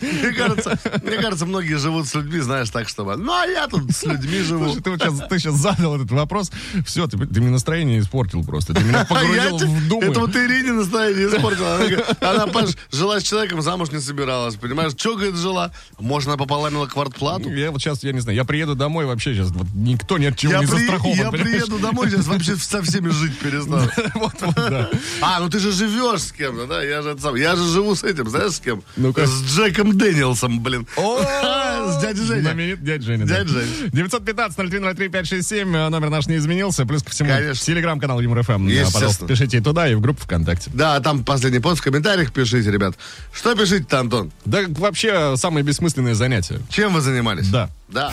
Мне 0.00 0.32
кажется, 0.32 0.78
мне 1.02 1.16
кажется, 1.16 1.46
многие 1.46 1.78
живут 1.78 2.06
с 2.06 2.14
людьми, 2.14 2.40
знаешь, 2.40 2.68
так, 2.70 2.88
чтобы... 2.88 3.16
Ну, 3.16 3.32
а 3.32 3.46
я 3.46 3.66
тут 3.66 3.90
с 3.90 4.04
людьми 4.04 4.40
живу. 4.40 4.64
Слушай, 4.64 4.82
ты, 4.82 4.90
вот 4.90 5.00
сейчас, 5.00 5.28
ты 5.28 5.38
сейчас 5.38 5.54
задал 5.54 5.96
этот 5.96 6.10
вопрос, 6.10 6.52
все, 6.84 7.06
ты, 7.06 7.16
ты 7.16 7.40
мне 7.40 7.50
настроение 7.50 8.00
испортил 8.00 8.44
просто. 8.44 8.74
Ты 8.74 8.84
меня 8.84 9.00
А 9.02 9.04
погрузил 9.06 9.56
в 9.56 9.88
думы. 9.88 10.04
Это 10.04 10.20
вот 10.20 10.36
Ирине 10.36 10.72
настроение 10.72 11.28
испортила. 11.28 11.76
Она, 11.76 11.86
говорит, 11.86 12.04
она, 12.20 12.46
понимаешь, 12.46 12.76
жила 12.92 13.20
с 13.20 13.22
человеком, 13.22 13.62
замуж 13.62 13.90
не 13.90 14.00
собиралась. 14.00 14.56
Понимаешь, 14.56 14.92
что, 14.92 15.14
говорит, 15.14 15.36
жила? 15.36 15.72
Может, 15.98 16.28
она 16.28 16.36
пополамила 16.36 16.86
квартплату? 16.86 17.50
Я 17.50 17.70
вот 17.70 17.80
сейчас, 17.80 18.02
я 18.02 18.12
не 18.12 18.20
знаю, 18.20 18.36
я 18.36 18.44
приеду 18.44 18.74
домой 18.74 19.06
вообще 19.06 19.34
сейчас, 19.34 19.50
вот 19.50 19.66
никто 19.74 20.18
ни 20.18 20.26
от 20.26 20.36
чего 20.36 20.57
Я, 20.60 20.66
не 20.66 20.72
при- 20.72 20.78
застрахован. 20.78 21.16
я 21.16 21.30
понимаешь? 21.30 21.50
приеду 21.64 21.78
домой, 21.78 22.10
сейчас 22.10 22.26
вообще 22.26 22.56
со 22.56 22.82
всеми 22.82 23.08
жить 23.10 23.38
перестану. 23.38 23.90
Вот, 24.14 24.34
вот, 24.40 24.54
да. 24.56 24.90
А, 25.20 25.40
ну 25.40 25.48
ты 25.48 25.58
же 25.58 25.70
живешь 25.72 26.22
с 26.22 26.32
кем-то, 26.32 26.66
да? 26.66 26.82
Я 26.82 27.02
же, 27.02 27.16
сам- 27.18 27.36
я 27.36 27.54
же 27.56 27.64
живу 27.64 27.94
с 27.94 28.02
этим, 28.04 28.28
знаешь, 28.28 28.52
с 28.52 28.60
кем? 28.60 28.82
Ну-ка. 28.96 29.26
С 29.26 29.42
Джеком 29.44 29.96
Дэниелсом, 29.96 30.60
блин. 30.62 30.86
О, 30.96 31.18
С 31.88 32.00
дядей 32.00 32.24
Женей. 32.24 32.42
Знаменит 32.42 32.82
дядя 32.84 33.02
Женя. 33.04 33.24
Дядя 33.26 33.48
Женя. 33.48 33.66
915-0303-567, 33.92 35.76
э, 35.76 35.88
номер 35.88 36.10
наш 36.10 36.26
не 36.26 36.36
изменился. 36.36 36.84
Плюс 36.86 37.02
ко 37.02 37.10
всему, 37.10 37.30
Конечно. 37.30 37.64
телеграм-канал 37.64 38.20
Юмор 38.20 38.42
ФМ. 38.42 38.68
э. 38.68 38.84
Пожалуйста, 38.92 39.26
пишите 39.26 39.58
и 39.58 39.60
туда, 39.60 39.88
и 39.88 39.94
в 39.94 40.00
группу 40.00 40.22
ВКонтакте. 40.22 40.70
Да, 40.74 41.00
там 41.00 41.24
последний 41.24 41.60
пост 41.60 41.80
в 41.80 41.84
комментариях 41.84 42.32
пишите, 42.32 42.70
ребят. 42.70 42.94
Что 43.32 43.54
пишите-то, 43.54 44.00
Антон? 44.00 44.32
Да 44.44 44.62
вообще 44.68 45.34
самое 45.36 45.64
бессмысленное 45.64 46.14
занятие. 46.14 46.60
Чем 46.70 46.92
вы 46.94 47.00
занимались? 47.00 47.48
Да. 47.48 47.70
Да. 47.88 48.12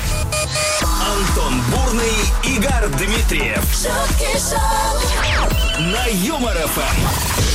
Антон 0.82 1.54
Игорь 1.70 1.85
Дмитриев 3.28 3.88
на 5.80 6.06
Юмор 6.12 6.54
ФМ. 6.54 7.55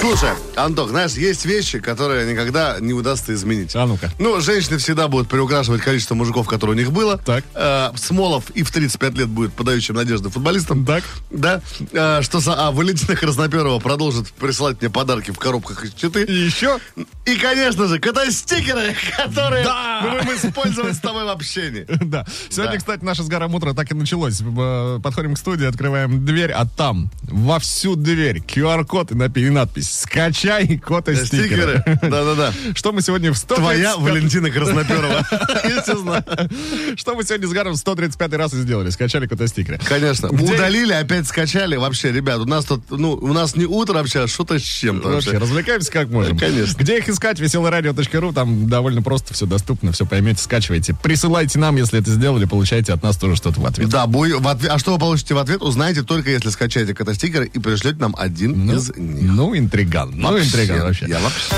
Слушай, 0.00 0.30
Антох, 0.56 0.90
знаешь, 0.90 1.12
есть 1.12 1.44
вещи, 1.46 1.78
которые 1.80 2.30
никогда 2.30 2.76
не 2.80 2.92
удастся 2.92 3.34
изменить. 3.34 3.74
А 3.74 3.86
ну-ка. 3.86 4.10
Ну, 4.18 4.40
женщины 4.40 4.78
всегда 4.78 5.08
будут 5.08 5.28
приукрашивать 5.28 5.80
количество 5.82 6.14
мужиков, 6.14 6.46
которые 6.46 6.76
у 6.76 6.78
них 6.78 6.92
было. 6.92 7.18
Так. 7.18 7.44
Э, 7.54 7.90
Смолов 7.96 8.50
и 8.50 8.62
в 8.62 8.70
35 8.70 9.14
лет 9.14 9.28
будет 9.28 9.52
подающим 9.52 9.94
надежды 9.94 10.30
футболистом. 10.30 10.84
Так. 10.84 11.02
Да. 11.30 11.60
Э, 11.92 12.20
что 12.22 12.40
за... 12.40 12.54
А, 12.54 12.70
Валентина 12.72 13.16
Красноперова 13.16 13.78
продолжит 13.80 14.28
присылать 14.32 14.80
мне 14.80 14.90
подарки 14.90 15.30
в 15.30 15.38
коробках 15.38 15.84
из 15.84 15.92
И 15.94 15.96
читы. 15.96 16.20
еще 16.20 16.78
И, 17.24 17.36
конечно 17.36 17.86
же, 17.88 17.98
кота-стикеры, 17.98 18.94
которые 19.16 19.64
Да. 19.64 20.00
мы 20.02 20.10
будем 20.22 20.36
использовать 20.36 20.94
с 20.96 21.00
тобой 21.00 21.24
в 21.24 21.28
общении. 21.28 21.86
Да. 22.06 22.24
Сегодня, 22.50 22.72
Да. 22.74 22.78
кстати, 22.78 23.04
наше 23.04 23.22
с 23.24 23.26
Гаром 23.26 23.54
утро 23.54 23.72
так 23.74 23.90
и 23.90 23.94
началось. 23.94 24.40
Э, 24.40 25.00
Подходим 25.02 25.34
к 25.34 25.38
студии, 25.38 25.66
открываем 25.66 26.24
дверь, 26.24 26.52
а 26.52 26.66
там 26.66 27.10
во 27.22 27.58
всю 27.58 27.96
дверь 27.96 28.38
QR-код 28.38 29.10
и 29.12 29.14
напи- 29.14 29.46
и 29.46 29.50
надпись 29.66 29.90
«Скачай 29.90 30.78
код 30.78 31.08
и 31.08 31.16
Стикеры. 31.16 31.82
стикеры». 31.82 31.98
Да-да-да. 32.02 32.52
Что 32.74 32.92
мы 32.92 33.02
сегодня 33.02 33.32
в 33.32 33.36
135 33.36 33.58
Твоя 33.58 33.96
Валентина 33.96 34.50
Красноперова. 34.50 35.26
Что 36.96 37.14
мы 37.14 37.24
сегодня 37.24 37.48
с 37.48 37.52
Гаром 37.52 37.72
в 37.74 37.76
135 37.76 38.32
раз 38.34 38.54
и 38.54 38.58
сделали? 38.60 38.90
Скачали 38.90 39.26
код 39.26 39.40
и 39.40 39.46
стикеры. 39.48 39.78
Конечно. 39.84 40.28
Удалили, 40.28 40.92
опять 40.92 41.26
скачали. 41.26 41.76
Вообще, 41.76 42.12
ребят, 42.12 42.38
у 42.38 42.44
нас 42.44 42.64
тут, 42.64 42.90
ну, 42.90 43.12
у 43.14 43.32
нас 43.32 43.56
не 43.56 43.64
утро 43.64 43.94
вообще, 43.94 44.24
а 44.24 44.28
что-то 44.28 44.58
с 44.58 44.62
чем-то 44.62 45.08
Вообще, 45.08 45.38
развлекаемся 45.38 45.90
как 45.90 46.08
можем. 46.08 46.38
Конечно. 46.38 46.78
Где 46.78 46.98
их 46.98 47.08
искать? 47.08 47.40
Веселорадио.ру. 47.40 48.32
Там 48.32 48.68
довольно 48.68 49.02
просто 49.02 49.34
все 49.34 49.46
доступно, 49.46 49.92
все 49.92 50.06
поймете, 50.06 50.42
скачивайте. 50.42 50.94
Присылайте 51.02 51.58
нам, 51.58 51.76
если 51.76 51.98
это 52.00 52.10
сделали, 52.10 52.44
получайте 52.44 52.92
от 52.92 53.02
нас 53.02 53.16
тоже 53.16 53.36
что-то 53.36 53.60
в 53.60 53.66
ответ. 53.66 53.88
Да, 53.88 54.04
а 54.04 54.78
что 54.78 54.92
вы 54.92 54.98
получите 54.98 55.34
в 55.34 55.38
ответ, 55.38 55.62
узнаете 55.62 56.02
только 56.02 56.30
если 56.30 56.50
скачаете 56.50 56.94
кота-стикеры 56.94 57.46
и 57.52 57.58
пришлете 57.58 57.98
нам 57.98 58.14
один 58.18 58.66
Ну, 58.66 58.74
из 58.76 58.88
них. 58.96 59.30
ну, 59.32 59.54
интриган. 59.58 60.12
Ну, 60.14 60.38
интриган 60.38 60.82
вообще. 60.82 61.06
Я 61.08 61.18
вообще. 61.20 61.54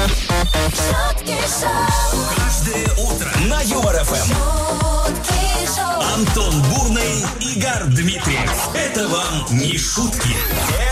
Каждое 2.36 2.84
утро 2.96 3.30
на 3.48 3.60
Юмор 3.62 3.96
ФМ. 4.04 4.14
шутки 4.14 5.34
шоу, 5.76 6.02
Антон 6.16 6.62
Бурный, 6.70 7.24
Игорь 7.40 7.84
Дмитриев. 7.88 8.68
Это 8.74 9.08
вам 9.08 9.46
не 9.58 9.76
шутки. 9.78 10.30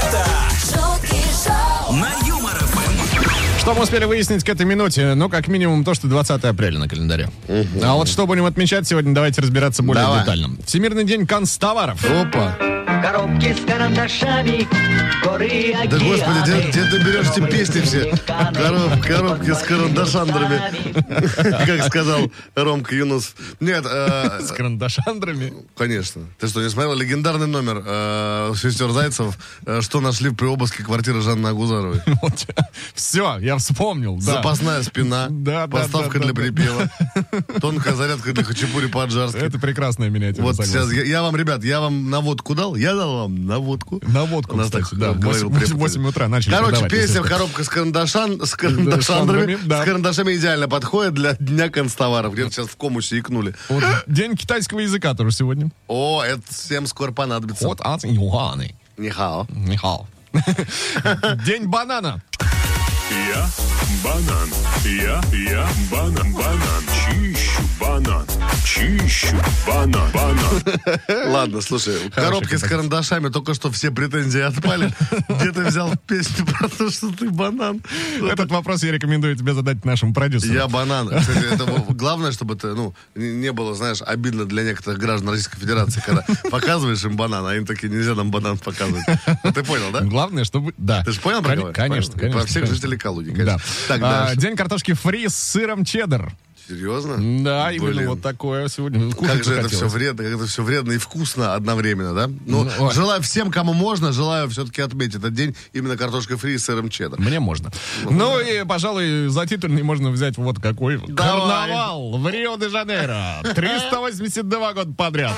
Это 0.08 0.24
шутки 0.60 1.20
шоу, 1.44 1.94
на 1.96 2.08
Юмор 2.26 2.54
ФМ. 2.58 3.60
Что 3.60 3.74
мы 3.74 3.82
успели 3.82 4.04
выяснить 4.04 4.44
к 4.44 4.48
этой 4.48 4.64
минуте? 4.66 5.14
Ну, 5.14 5.28
как 5.28 5.48
минимум 5.48 5.84
то, 5.84 5.94
что 5.94 6.06
20 6.06 6.44
апреля 6.44 6.78
на 6.78 6.88
календаре. 6.88 7.30
А 7.82 7.94
вот 7.94 8.08
что 8.08 8.26
будем 8.26 8.44
отмечать 8.44 8.86
сегодня, 8.86 9.14
давайте 9.14 9.40
разбираться 9.42 9.82
более 9.82 10.04
Давай. 10.04 10.20
детально. 10.20 10.50
Всемирный 10.64 11.04
день 11.04 11.26
констоваров. 11.26 12.04
Опа. 12.04 12.56
Коробки 13.02 13.52
с 13.54 13.64
карандашами, 13.64 14.66
горы, 15.24 15.74
Да 15.88 15.98
господи, 15.98 16.20
океаны. 16.20 16.42
где, 16.42 16.68
где 16.70 16.84
ты 16.90 16.98
берешь 17.04 17.26
эти 17.30 17.40
песни 17.50 17.80
все? 17.82 18.10
Короб- 18.26 19.00
коробки 19.06 19.50
с 19.52 19.62
карандашандрами. 19.62 20.60
Как 21.66 21.84
сказал 21.86 22.30
Ромка 22.54 22.94
Юнус. 22.94 23.34
Нет, 23.60 23.84
э, 23.88 24.40
С 24.42 24.50
карандашандрами. 24.52 25.52
конечно. 25.76 26.22
Ты 26.38 26.48
что, 26.48 26.62
не 26.62 26.70
смотрел 26.70 26.94
легендарный 26.94 27.46
номер 27.46 27.82
э, 27.86 28.52
сестер 28.56 28.90
Зайцев, 28.90 29.36
э, 29.66 29.80
что 29.82 30.00
нашли 30.00 30.30
при 30.30 30.46
обыске 30.46 30.82
квартиры 30.82 31.20
Жанны 31.20 31.48
Агузаровой? 31.48 32.00
Все, 32.94 33.38
я 33.40 33.56
вспомнил. 33.58 34.20
Запасная 34.20 34.82
спина, 34.82 35.26
да, 35.30 35.66
для 35.66 36.34
припева, 36.34 36.90
тонкая 37.60 37.94
зарядка 37.94 38.32
для 38.32 38.42
хачапури 38.44 38.86
по-аджарски. 38.86 39.38
Это 39.38 39.58
прекрасная 39.58 40.08
миниатюра, 40.10 40.44
Вот 40.44 40.56
сейчас 40.56 40.90
я, 40.92 41.02
я 41.02 41.22
вам, 41.22 41.36
ребят, 41.36 41.62
я 41.64 41.80
вам 41.80 42.10
наводку 42.10 42.54
дал, 42.54 42.74
я 42.86 42.94
дал 42.94 43.16
вам 43.16 43.46
наводку. 43.46 44.00
Наводку, 44.06 44.54
У 44.54 44.58
нас 44.58 44.66
кстати, 44.66 44.84
так 44.90 44.98
да, 44.98 45.12
в 45.12 45.18
говорил 45.18 45.48
8, 45.48 45.58
препод. 45.58 45.78
8 45.80 46.06
утра 46.06 46.28
начали 46.28 46.54
Короче, 46.54 46.88
песня 46.88 47.22
коробка 47.22 47.64
с, 47.64 47.68
карандашан, 47.68 48.46
с 48.46 48.54
карандашандрами, 48.54 49.58
да. 49.64 49.82
с 49.82 49.84
карандашами 49.84 50.36
идеально 50.36 50.68
подходит 50.68 51.14
для 51.14 51.34
дня 51.34 51.68
констоваров. 51.68 52.34
Где-то 52.34 52.52
сейчас 52.52 52.68
в 52.68 52.76
комусе 52.76 53.18
икнули. 53.18 53.54
Вот 53.68 53.82
день 54.06 54.36
китайского 54.36 54.80
языка 54.80 55.14
тоже 55.14 55.32
сегодня. 55.32 55.70
О, 55.88 56.22
это 56.22 56.42
всем 56.48 56.86
скоро 56.86 57.10
понадобится. 57.10 57.66
Вот 57.66 57.80
от 57.80 58.04
Юаны. 58.04 58.76
Нихао. 58.96 59.46
Михаил. 59.50 60.06
День 61.44 61.66
банана. 61.66 62.22
Я 63.10 63.48
банан. 64.04 64.48
Я, 64.84 65.22
я 65.32 65.68
банан, 65.90 66.32
банан. 66.32 66.84
Чищу 67.08 67.55
банан. 67.80 68.24
Чищу 68.64 69.36
банан. 69.66 70.10
Банан. 70.12 70.62
Ладно, 71.32 71.60
слушай, 71.60 71.94
коробки 72.14 72.56
с 72.56 72.62
карандашами 72.62 73.28
только 73.28 73.54
что 73.54 73.70
все 73.70 73.90
претензии 73.90 74.40
отпали. 74.40 74.92
Где 75.28 75.52
ты 75.52 75.64
взял 75.64 75.92
песню 76.06 76.44
про 76.46 76.68
то, 76.68 76.90
что 76.90 77.12
ты 77.12 77.30
банан? 77.30 77.80
Этот 78.20 78.50
вопрос 78.50 78.82
я 78.82 78.92
рекомендую 78.92 79.36
тебе 79.36 79.54
задать 79.54 79.84
нашему 79.84 80.14
продюсеру. 80.14 80.52
Я 80.54 80.68
банан. 80.68 81.08
Кстати, 81.08 81.54
это 81.54 81.64
главное, 81.90 82.32
чтобы 82.32 82.54
это, 82.54 82.74
ну, 82.74 82.94
не 83.14 83.52
было, 83.52 83.74
знаешь, 83.74 84.02
обидно 84.02 84.44
для 84.46 84.62
некоторых 84.64 84.98
граждан 84.98 85.30
Российской 85.30 85.58
Федерации, 85.60 86.02
когда 86.04 86.24
показываешь 86.50 87.04
им 87.04 87.16
банан, 87.16 87.46
а 87.46 87.54
им 87.54 87.66
такие, 87.66 87.92
нельзя 87.92 88.14
нам 88.14 88.30
банан 88.30 88.58
показывать. 88.58 89.04
Ну, 89.44 89.52
Ты 89.52 89.62
понял, 89.62 89.90
да? 89.92 90.00
Главное, 90.00 90.44
чтобы... 90.44 90.72
Да. 90.76 91.04
Ты 91.04 91.12
же 91.12 91.20
понял, 91.20 91.42
про 91.42 91.56
Кон-? 91.56 91.72
Конечно, 91.72 92.14
конечно. 92.18 92.40
Про 92.40 92.46
всех 92.46 92.66
жителей 92.66 92.98
Калуги, 92.98 93.30
Да. 93.30 93.34
конечно. 93.36 93.60
Так, 93.88 94.00
А. 94.02 94.34
День 94.36 94.56
картошки 94.56 94.92
фри 94.94 95.28
с 95.28 95.34
сыром 95.36 95.84
чеддер. 95.84 96.32
Серьезно? 96.68 97.16
Да, 97.44 97.70
именно 97.70 97.92
Блин. 97.92 98.08
вот 98.10 98.22
такое 98.22 98.68
сегодня. 98.68 99.12
Кушать 99.14 99.34
Как 99.34 99.44
же 99.44 99.54
это 99.54 99.68
все 99.68 99.86
вредно, 99.86 100.24
как 100.24 100.34
это 100.34 100.46
все 100.46 100.62
вредно 100.62 100.92
и 100.92 100.98
вкусно 100.98 101.54
одновременно, 101.54 102.12
да? 102.12 102.26
Ну, 102.44 102.68
Ну, 102.78 102.90
желаю 102.90 103.22
всем, 103.22 103.52
кому 103.52 103.72
можно, 103.72 104.12
желаю 104.12 104.48
все-таки 104.50 104.82
отметить 104.82 105.16
этот 105.16 105.32
день 105.32 105.54
именно 105.72 105.96
картошкой 105.96 106.36
фри 106.36 106.58
с 106.58 106.64
сыром 106.64 106.88
чеддер. 106.88 107.20
Мне 107.20 107.38
можно. 107.38 107.70
Ну 108.02 108.40
и, 108.40 108.64
пожалуй, 108.64 109.28
за 109.28 109.46
титульный 109.46 109.82
можно 109.82 110.10
взять 110.10 110.36
вот 110.38 110.58
какой. 110.58 110.98
Давай. 110.98 111.14
Карнавал 111.16 112.18
в 112.18 112.28
Рио-де-Жанейро. 112.28 113.42
382 113.54 114.72
года 114.72 114.92
подряд. 114.92 115.34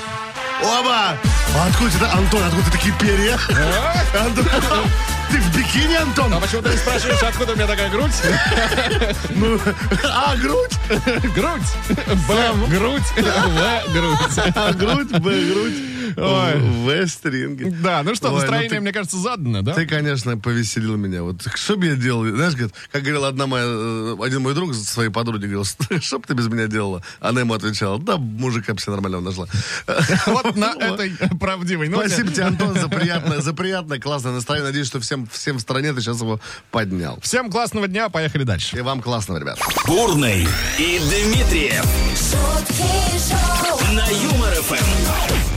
Оба! 0.62 1.16
А 1.56 1.66
откуда 1.68 1.90
это, 1.90 2.12
Антон, 2.12 2.42
откуда 2.42 2.70
такие 2.72 2.94
перья? 2.98 3.38
Антон, 4.18 4.44
ты 5.30 5.38
в 5.38 5.56
бикини, 5.56 5.94
Антон? 5.94 6.32
А 6.32 6.40
почему 6.40 6.62
ты 6.62 6.70
не 6.70 6.76
спрашиваешь, 6.76 7.22
откуда 7.22 7.52
у 7.52 7.56
меня 7.56 7.66
такая 7.66 7.90
грудь? 7.90 8.12
Ну, 9.30 9.60
а, 10.04 10.36
грудь? 10.36 10.72
Грудь. 11.34 11.62
Б, 12.28 12.52
грудь. 12.68 13.02
В, 13.16 13.92
грудь. 13.92 14.54
А, 14.54 14.72
грудь, 14.72 15.10
Б, 15.10 15.18
грудь. 15.18 15.97
Ой. 16.16 17.04
В 17.04 17.06
стринге. 17.08 17.70
Да, 17.82 18.02
ну 18.02 18.14
что, 18.14 18.28
Ой, 18.28 18.32
ну 18.34 18.38
настроение, 18.38 18.70
ты- 18.70 18.80
мне 18.80 18.92
кажется, 18.92 19.16
задано, 19.18 19.62
да? 19.62 19.74
Ты, 19.74 19.86
конечно, 19.86 20.36
повеселил 20.38 20.96
меня. 20.96 21.22
Вот 21.22 21.42
что 21.54 21.76
бы 21.76 21.86
я 21.86 21.94
делал? 21.96 22.24
Знаешь, 22.26 22.54
говорит, 22.54 22.74
как 22.92 23.02
говорила 23.02 23.28
одна 23.28 23.46
моя, 23.46 23.64
э, 23.66 24.16
один 24.22 24.42
мой 24.42 24.54
друг 24.54 24.74
своей 24.74 25.10
подруге, 25.10 25.46
говорил, 25.48 25.64
что 26.00 26.18
бы 26.18 26.24
ты 26.26 26.34
без 26.34 26.48
меня 26.48 26.66
делала? 26.66 27.02
Она 27.20 27.40
ему 27.40 27.54
отвечала, 27.54 27.98
да, 27.98 28.16
мужика 28.16 28.74
все 28.74 28.90
нормально 28.90 29.20
нашла. 29.20 29.46
Вот 30.26 30.56
на 30.56 30.74
этой 30.80 31.10
правдивой 31.38 31.88
ноте. 31.88 32.08
Спасибо 32.08 32.30
тебе, 32.32 32.44
Антон, 32.44 32.74
за 32.74 32.88
приятное, 32.88 33.40
за 33.40 33.52
приятное, 33.54 33.98
классное 34.00 34.32
настроение. 34.32 34.68
Надеюсь, 34.68 34.86
что 34.86 35.00
всем, 35.00 35.26
всем 35.26 35.56
в 35.56 35.60
стране 35.60 35.92
ты 35.92 36.00
сейчас 36.00 36.20
его 36.20 36.40
поднял. 36.70 37.18
Всем 37.22 37.50
классного 37.50 37.88
дня, 37.88 38.08
поехали 38.08 38.44
дальше. 38.44 38.76
И 38.78 38.80
вам 38.80 39.02
классного, 39.02 39.38
ребят. 39.38 39.58
Бурный 39.86 40.46
и 40.78 40.98
Дмитриев 40.98 41.84
шутки 42.16 42.82
шоу, 43.28 43.94
на 43.94 44.06
Юмор 44.08 44.54
ФМ. 44.54 45.47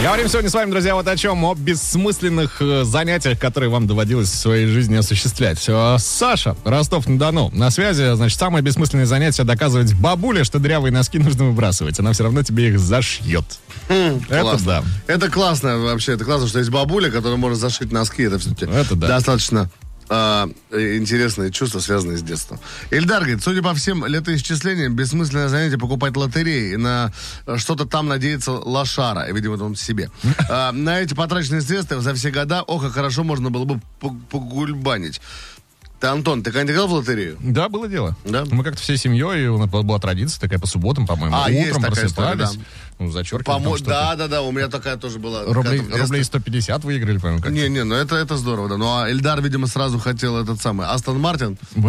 Говорим 0.00 0.28
сегодня 0.28 0.48
с 0.48 0.54
вами, 0.54 0.70
друзья, 0.70 0.94
вот 0.94 1.08
о 1.08 1.16
чем. 1.16 1.44
О 1.44 1.56
бессмысленных 1.56 2.62
э, 2.62 2.84
занятиях, 2.84 3.36
которые 3.36 3.68
вам 3.68 3.88
доводилось 3.88 4.28
в 4.28 4.34
своей 4.36 4.66
жизни 4.66 4.94
осуществлять. 4.94 5.64
Э, 5.66 5.96
Саша, 5.98 6.56
Ростов-на-Дону. 6.64 7.50
На 7.52 7.70
связи, 7.70 8.14
значит, 8.14 8.38
самое 8.38 8.62
бессмысленное 8.62 9.06
занятие 9.06 9.42
доказывать 9.42 9.94
бабуле, 9.94 10.44
что 10.44 10.60
дырявые 10.60 10.92
носки 10.92 11.18
нужно 11.18 11.46
выбрасывать. 11.46 11.98
Она 11.98 12.12
все 12.12 12.22
равно 12.22 12.44
тебе 12.44 12.68
их 12.68 12.78
зашьет. 12.78 13.44
Это 13.88 14.40
Классно. 14.42 14.66
да. 14.66 14.84
Это 15.12 15.30
классно 15.30 15.78
вообще. 15.78 16.12
Это 16.12 16.24
классно, 16.24 16.46
что 16.46 16.60
есть 16.60 16.70
бабуля, 16.70 17.10
которая 17.10 17.36
может 17.36 17.58
зашить 17.58 17.90
носки. 17.90 18.22
Это 18.22 18.38
все-таки 18.38 18.66
Это 18.72 18.94
да. 18.94 19.08
достаточно 19.08 19.68
а, 20.08 20.48
интересные 20.72 21.50
чувства, 21.50 21.80
связанные 21.80 22.18
с 22.18 22.22
детством. 22.22 22.58
Ильдар 22.90 23.22
говорит, 23.22 23.42
судя 23.42 23.62
по 23.62 23.74
всем 23.74 24.04
летоисчислениям, 24.06 24.94
бессмысленное 24.94 25.48
занятие 25.48 25.78
покупать 25.78 26.16
лотереи 26.16 26.72
и 26.72 26.76
на 26.76 27.12
э, 27.46 27.56
что-то 27.58 27.84
там 27.84 28.08
надеяться 28.08 28.52
лошара, 28.52 29.30
видимо, 29.32 29.62
он 29.62 29.76
себе. 29.76 30.10
А, 30.48 30.72
на 30.72 31.00
эти 31.00 31.14
потраченные 31.14 31.60
средства 31.60 32.00
за 32.00 32.14
все 32.14 32.30
года, 32.30 32.62
ох, 32.62 32.82
как 32.82 32.92
хорошо 32.92 33.24
можно 33.24 33.50
было 33.50 33.64
бы 33.64 33.80
пог- 34.00 34.20
погульбанить. 34.30 35.20
Ты, 36.00 36.06
Антон, 36.06 36.44
ты 36.44 36.52
когда 36.52 36.72
играл 36.72 36.86
в 36.86 36.92
лотерею? 36.92 37.36
Да, 37.40 37.68
было 37.68 37.88
дело. 37.88 38.16
Да? 38.24 38.44
Мы 38.48 38.62
как-то 38.62 38.80
всей 38.80 38.96
семьей, 38.96 39.48
у 39.48 39.58
нас 39.58 39.68
была 39.68 39.98
традиция 39.98 40.40
такая 40.40 40.60
по 40.60 40.66
субботам, 40.68 41.06
по-моему, 41.08 41.34
А, 41.34 41.48
утром 41.48 41.82
такая 41.82 42.06
история, 42.06 42.36
просыпались, 42.36 42.56
да. 42.56 42.62
Ну, 42.98 43.10
зачеркивали 43.10 43.44
там 43.44 43.62
Помо-. 43.62 43.78
Да, 43.84 44.16
да, 44.16 44.28
да, 44.28 44.42
у 44.42 44.50
меня 44.50 44.68
такая 44.68 44.96
тоже 44.96 45.18
была. 45.18 45.44
Рублей, 45.44 45.80
рублей 45.80 46.24
150 46.24 46.84
выиграли, 46.84 47.18
по-моему, 47.18 47.42
как 47.42 47.52
Не, 47.52 47.68
не, 47.68 47.84
ну 47.84 47.94
это, 47.94 48.16
это 48.16 48.36
здорово, 48.36 48.68
да. 48.68 48.76
Ну 48.76 48.86
а 48.86 49.10
Эльдар, 49.10 49.40
видимо, 49.40 49.66
сразу 49.66 49.98
хотел 49.98 50.36
этот 50.36 50.60
самый 50.60 50.86
Астон 50.86 51.20
Мартин. 51.20 51.56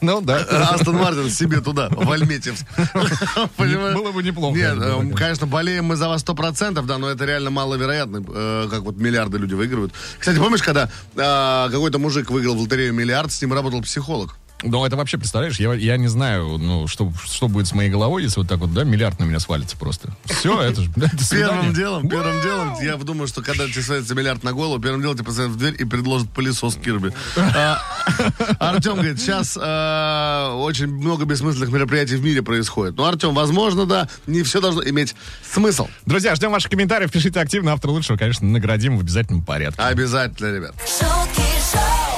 Ну 0.00 0.20
да. 0.20 0.36
Астон 0.74 0.96
Мартин 0.96 1.30
себе 1.30 1.60
туда, 1.60 1.88
в 1.90 2.10
Альметьевск. 2.10 2.64
Было 3.58 4.12
бы 4.12 4.22
неплохо, 4.22 4.56
Нет, 4.56 4.76
э, 4.76 4.76
сказал. 4.76 5.02
конечно, 5.14 5.46
болеем 5.46 5.84
мы 5.86 5.96
за 5.96 6.08
вас 6.08 6.22
сто 6.22 6.34
процентов, 6.34 6.86
да, 6.86 6.98
но 6.98 7.08
это 7.08 7.24
реально 7.24 7.50
маловероятно, 7.50 8.22
э, 8.26 8.68
как 8.70 8.82
вот 8.82 8.96
миллиарды 8.96 9.38
люди 9.38 9.54
выигрывают. 9.54 9.92
Кстати, 10.18 10.38
помнишь, 10.38 10.62
когда 10.62 10.88
э, 11.16 11.68
какой-то 11.70 11.98
мужик 11.98 12.30
выиграл 12.30 12.54
в 12.54 12.60
лотерею 12.60 12.94
миллиард, 12.94 13.32
с 13.32 13.40
ним 13.42 13.52
работал 13.52 13.82
психолог? 13.82 14.36
Ну, 14.62 14.84
это 14.84 14.96
вообще, 14.96 15.18
представляешь, 15.18 15.58
я, 15.58 15.72
я 15.74 15.96
не 15.96 16.08
знаю, 16.08 16.58
ну, 16.58 16.86
что, 16.86 17.12
что 17.24 17.48
будет 17.48 17.66
с 17.66 17.72
моей 17.72 17.90
головой, 17.90 18.22
если 18.22 18.40
вот 18.40 18.48
так 18.48 18.58
вот, 18.58 18.72
да, 18.72 18.84
миллиард 18.84 19.18
на 19.18 19.24
меня 19.24 19.40
свалится 19.40 19.76
просто. 19.76 20.10
Все, 20.24 20.60
это 20.60 20.82
же. 20.82 20.90
Первым 21.30 21.72
делом, 21.72 22.08
первым 22.08 22.42
делом, 22.42 22.74
я 22.82 22.96
думаю, 22.96 23.26
что 23.26 23.42
когда 23.42 23.66
тебе 23.66 23.82
свалится 23.82 24.14
миллиард 24.14 24.42
на 24.42 24.52
голову, 24.52 24.80
первым 24.80 25.00
делом 25.00 25.16
тебе 25.16 25.26
позвонят 25.26 25.52
в 25.52 25.56
дверь 25.56 25.76
и 25.78 25.84
предложат 25.84 26.30
пылесос 26.30 26.76
Кирби. 26.76 27.12
А, 27.36 27.80
Артем 28.58 28.94
говорит, 28.94 29.20
сейчас 29.20 29.58
а, 29.60 30.54
очень 30.56 30.88
много 30.88 31.24
бессмысленных 31.24 31.70
мероприятий 31.70 32.16
в 32.16 32.22
мире 32.24 32.42
происходит. 32.42 32.96
Ну, 32.96 33.04
Артем, 33.04 33.34
возможно, 33.34 33.86
да, 33.86 34.08
не 34.26 34.42
все 34.42 34.60
должно 34.60 34.82
иметь 34.84 35.14
смысл. 35.42 35.88
Друзья, 36.06 36.34
ждем 36.34 36.52
ваших 36.52 36.70
комментариев, 36.70 37.10
пишите 37.10 37.40
активно, 37.40 37.72
автор 37.72 37.90
лучшего, 37.90 38.16
конечно, 38.16 38.46
наградим 38.46 38.98
в 38.98 39.00
обязательном 39.00 39.42
порядке. 39.42 39.80
Обязательно, 39.80 40.54
ребят. 40.54 40.74
шутки 40.86 41.39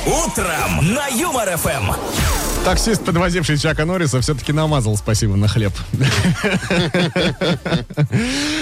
Утром 0.06 0.94
на 0.94 1.06
Юмор 1.08 1.56
ФМ. 1.56 1.92
Таксист, 2.64 3.04
подвозивший 3.04 3.58
Чака 3.58 3.84
Норриса, 3.84 4.20
все-таки 4.20 4.52
намазал 4.52 4.96
спасибо 4.96 5.34
на 5.36 5.48
хлеб. 5.48 5.72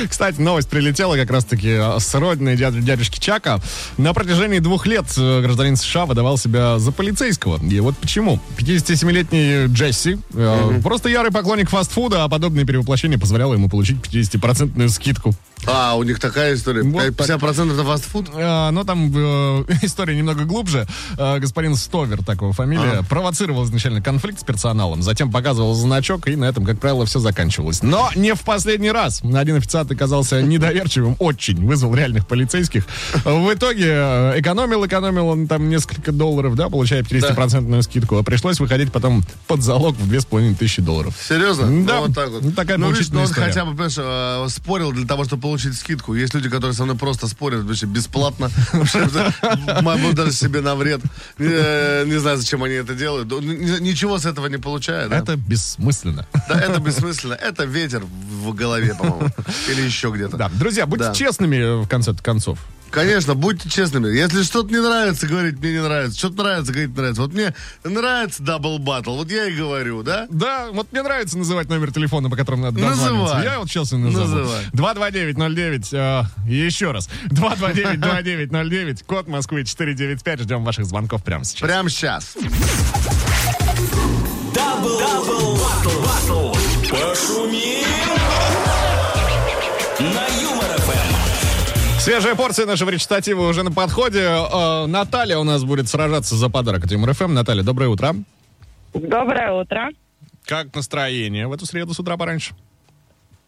Кстати, 0.09 0.40
новость 0.40 0.68
прилетела 0.68 1.16
как 1.16 1.31
раз-таки 1.31 1.79
с 1.98 2.14
родины 2.14 2.57
дяд- 2.57 2.79
дядюшки 2.83 3.18
Чака. 3.18 3.61
На 3.98 4.14
протяжении 4.14 4.59
двух 4.59 4.87
лет 4.87 5.05
э, 5.18 5.40
гражданин 5.42 5.76
США 5.76 6.07
выдавал 6.07 6.38
себя 6.38 6.79
за 6.79 6.92
полицейского. 6.92 7.59
И 7.62 7.81
вот 7.81 7.96
почему. 7.98 8.40
57-летний 8.59 9.66
Джесси, 9.66 10.18
э, 10.35 10.81
просто 10.83 11.09
ярый 11.11 11.31
поклонник 11.31 11.68
фастфуда, 11.68 12.24
а 12.24 12.29
подобное 12.29 12.64
перевоплощение 12.64 13.18
позволяло 13.18 13.53
ему 13.55 13.68
получить 13.68 13.98
50% 14.03 14.88
скидку. 14.88 15.35
А, 15.66 15.94
у 15.96 16.03
них 16.03 16.18
такая 16.20 16.55
история. 16.55 16.83
Вот 16.83 17.16
так. 17.16 17.29
50% 17.29 17.75
на 17.75 17.85
фастфуд? 17.85 18.31
Э, 18.35 18.70
но 18.70 18.85
там 18.85 19.12
э, 19.14 19.64
история 19.83 20.16
немного 20.16 20.44
глубже. 20.44 20.87
Э, 21.18 21.38
господин 21.38 21.77
Стовер, 21.77 22.23
так 22.25 22.40
его 22.40 22.53
фамилия, 22.53 23.03
провоцировал 23.09 23.64
изначально 23.64 24.03
конфликт 24.03 24.40
с 24.40 24.44
персоналом, 24.44 25.03
затем 25.03 25.31
показывал 25.31 25.75
значок, 25.75 26.29
и 26.29 26.37
на 26.37 26.44
этом, 26.46 26.64
как 26.64 26.81
правило, 26.81 27.07
все 27.07 27.18
заканчивалось. 27.18 27.83
Но 27.83 28.11
не 28.14 28.35
в 28.35 28.42
последний 28.42 28.90
раз. 28.90 29.23
Один 29.23 29.57
официант 29.57 29.90
оказался 29.90 30.42
недоверчивым, 30.42 31.16
очень, 31.18 31.64
вызвал 31.66 31.94
реальных 31.94 32.27
полицейских. 32.27 32.87
В 33.25 33.53
итоге 33.53 33.87
э, 33.88 34.40
экономил, 34.40 34.87
экономил 34.87 35.29
он 35.29 35.46
там 35.46 35.68
несколько 35.68 36.12
долларов, 36.12 36.55
да, 36.57 36.68
получая 36.68 37.03
50% 37.03 37.83
скидку, 37.83 38.16
а 38.16 38.23
пришлось 38.23 38.61
выходить 38.61 38.92
потом 38.92 39.23
под 39.46 39.62
залог 39.62 39.96
в 39.96 40.09
2500 40.09 40.85
долларов. 40.85 41.14
Серьезно? 41.20 41.64
Да. 41.87 41.96
Ну, 41.96 42.07
вот 42.07 42.14
так 42.14 42.31
вот. 42.31 42.42
Ну, 42.42 42.53
такая 42.53 42.79
ну, 42.79 42.90
видишь, 42.90 43.09
ну, 43.11 43.20
поучительная 43.20 43.25
он 43.25 43.31
история. 43.31 43.46
хотя 43.46 43.64
бы, 43.64 43.70
понимаешь, 43.73 43.96
э, 43.99 44.49
спорил 44.49 44.92
для 44.92 45.07
того, 45.07 45.25
чтобы 45.25 45.42
получить 45.51 45.75
скидку. 45.77 46.15
Есть 46.15 46.35
люди, 46.35 46.49
которые 46.49 46.75
со 46.75 46.85
мной 46.85 46.97
просто 46.97 47.27
спорят 47.27 47.65
вообще 47.65 47.87
бесплатно. 47.87 48.51
Могут 49.83 50.15
даже 50.15 50.33
себе 50.33 50.61
на 50.61 50.75
вред. 50.77 51.01
Э, 51.39 52.05
Не 52.07 52.19
знаю, 52.21 52.37
зачем 52.39 52.63
они 52.63 52.75
это 52.75 52.95
делают. 52.95 53.29
Ну, 53.31 53.41
ни- 53.41 53.81
Ничего 53.81 54.19
с 54.19 54.27
этого 54.27 54.47
не 54.47 54.59
получают. 54.59 55.13
Это 55.13 55.37
бессмысленно. 55.37 56.27
Да, 56.49 56.61
это 56.61 56.81
бессмысленно. 56.81 57.35
Это 57.35 57.65
ветер 57.65 58.03
в 58.05 58.55
голове, 58.55 58.95
по-моему. 58.95 59.29
Или 59.69 59.83
еще 59.83 60.11
где-то. 60.11 60.37
Да, 60.37 60.49
друзья, 60.49 60.87
будьте 60.87 61.13
честными 61.15 61.83
в 61.85 61.89
конце 61.89 62.15
концов. 62.15 62.59
Конечно, 62.90 63.35
будьте 63.35 63.68
честными. 63.68 64.09
Если 64.09 64.42
что-то 64.42 64.70
не 64.70 64.81
нравится, 64.81 65.26
говорить 65.26 65.59
мне 65.59 65.72
не 65.72 65.83
нравится. 65.83 66.18
Что-то 66.18 66.42
нравится, 66.42 66.72
говорить 66.72 66.96
нравится. 66.96 67.22
Вот 67.22 67.33
мне 67.33 67.55
нравится 67.85 68.42
double 68.42 68.79
battle. 68.79 69.14
Вот 69.14 69.31
я 69.31 69.46
и 69.46 69.55
говорю, 69.55 70.03
да? 70.03 70.26
Да, 70.31 70.68
вот 70.72 70.90
мне 70.92 71.03
нравится 71.03 71.38
называть 71.38 71.68
номер 71.68 71.92
телефона, 71.92 72.29
по 72.29 72.37
которому 72.37 72.64
надо 72.64 72.81
Называй. 72.81 73.44
Я 73.44 73.61
вот 73.61 73.68
сейчас 73.68 73.92
и 73.92 73.96
назову. 73.96 74.26
Называй. 74.26 74.64
229-09, 74.72 75.88
э, 75.92 76.50
еще 76.50 76.90
раз. 76.90 77.09
229-2909, 77.31 79.05
код 79.05 79.29
Москвы 79.29 79.64
495. 79.64 80.40
Ждем 80.40 80.64
ваших 80.64 80.87
звонков 80.87 81.22
прямо 81.22 81.44
сейчас. 81.44 81.61
Прямо 81.61 81.88
сейчас. 81.90 82.37
Double, 84.55 84.99
double, 84.99 85.57
battle, 85.57 86.01
battle. 86.03 86.53
Пошумим. 86.90 87.80
Свежая 92.11 92.35
порция 92.35 92.66
нашего 92.66 92.90
речитатива 92.90 93.42
уже 93.42 93.62
на 93.62 93.70
подходе. 93.70 94.18
Э, 94.23 94.87
Наталья 94.87 95.38
у 95.38 95.44
нас 95.44 95.62
будет 95.62 95.88
сражаться 95.88 96.35
за 96.35 96.49
подарок 96.51 96.85
от 96.85 96.90
Юмор 96.90 97.17
FM. 97.17 97.33
Наталья, 97.33 97.62
доброе 97.62 97.87
утро. 97.87 98.16
Доброе 98.92 99.53
утро. 99.53 99.90
Как 100.44 100.75
настроение 100.75 101.46
в 101.46 101.53
эту 101.53 101.66
среду 101.66 101.94
с 101.94 102.01
утра 102.01 102.16
пораньше? 102.16 102.57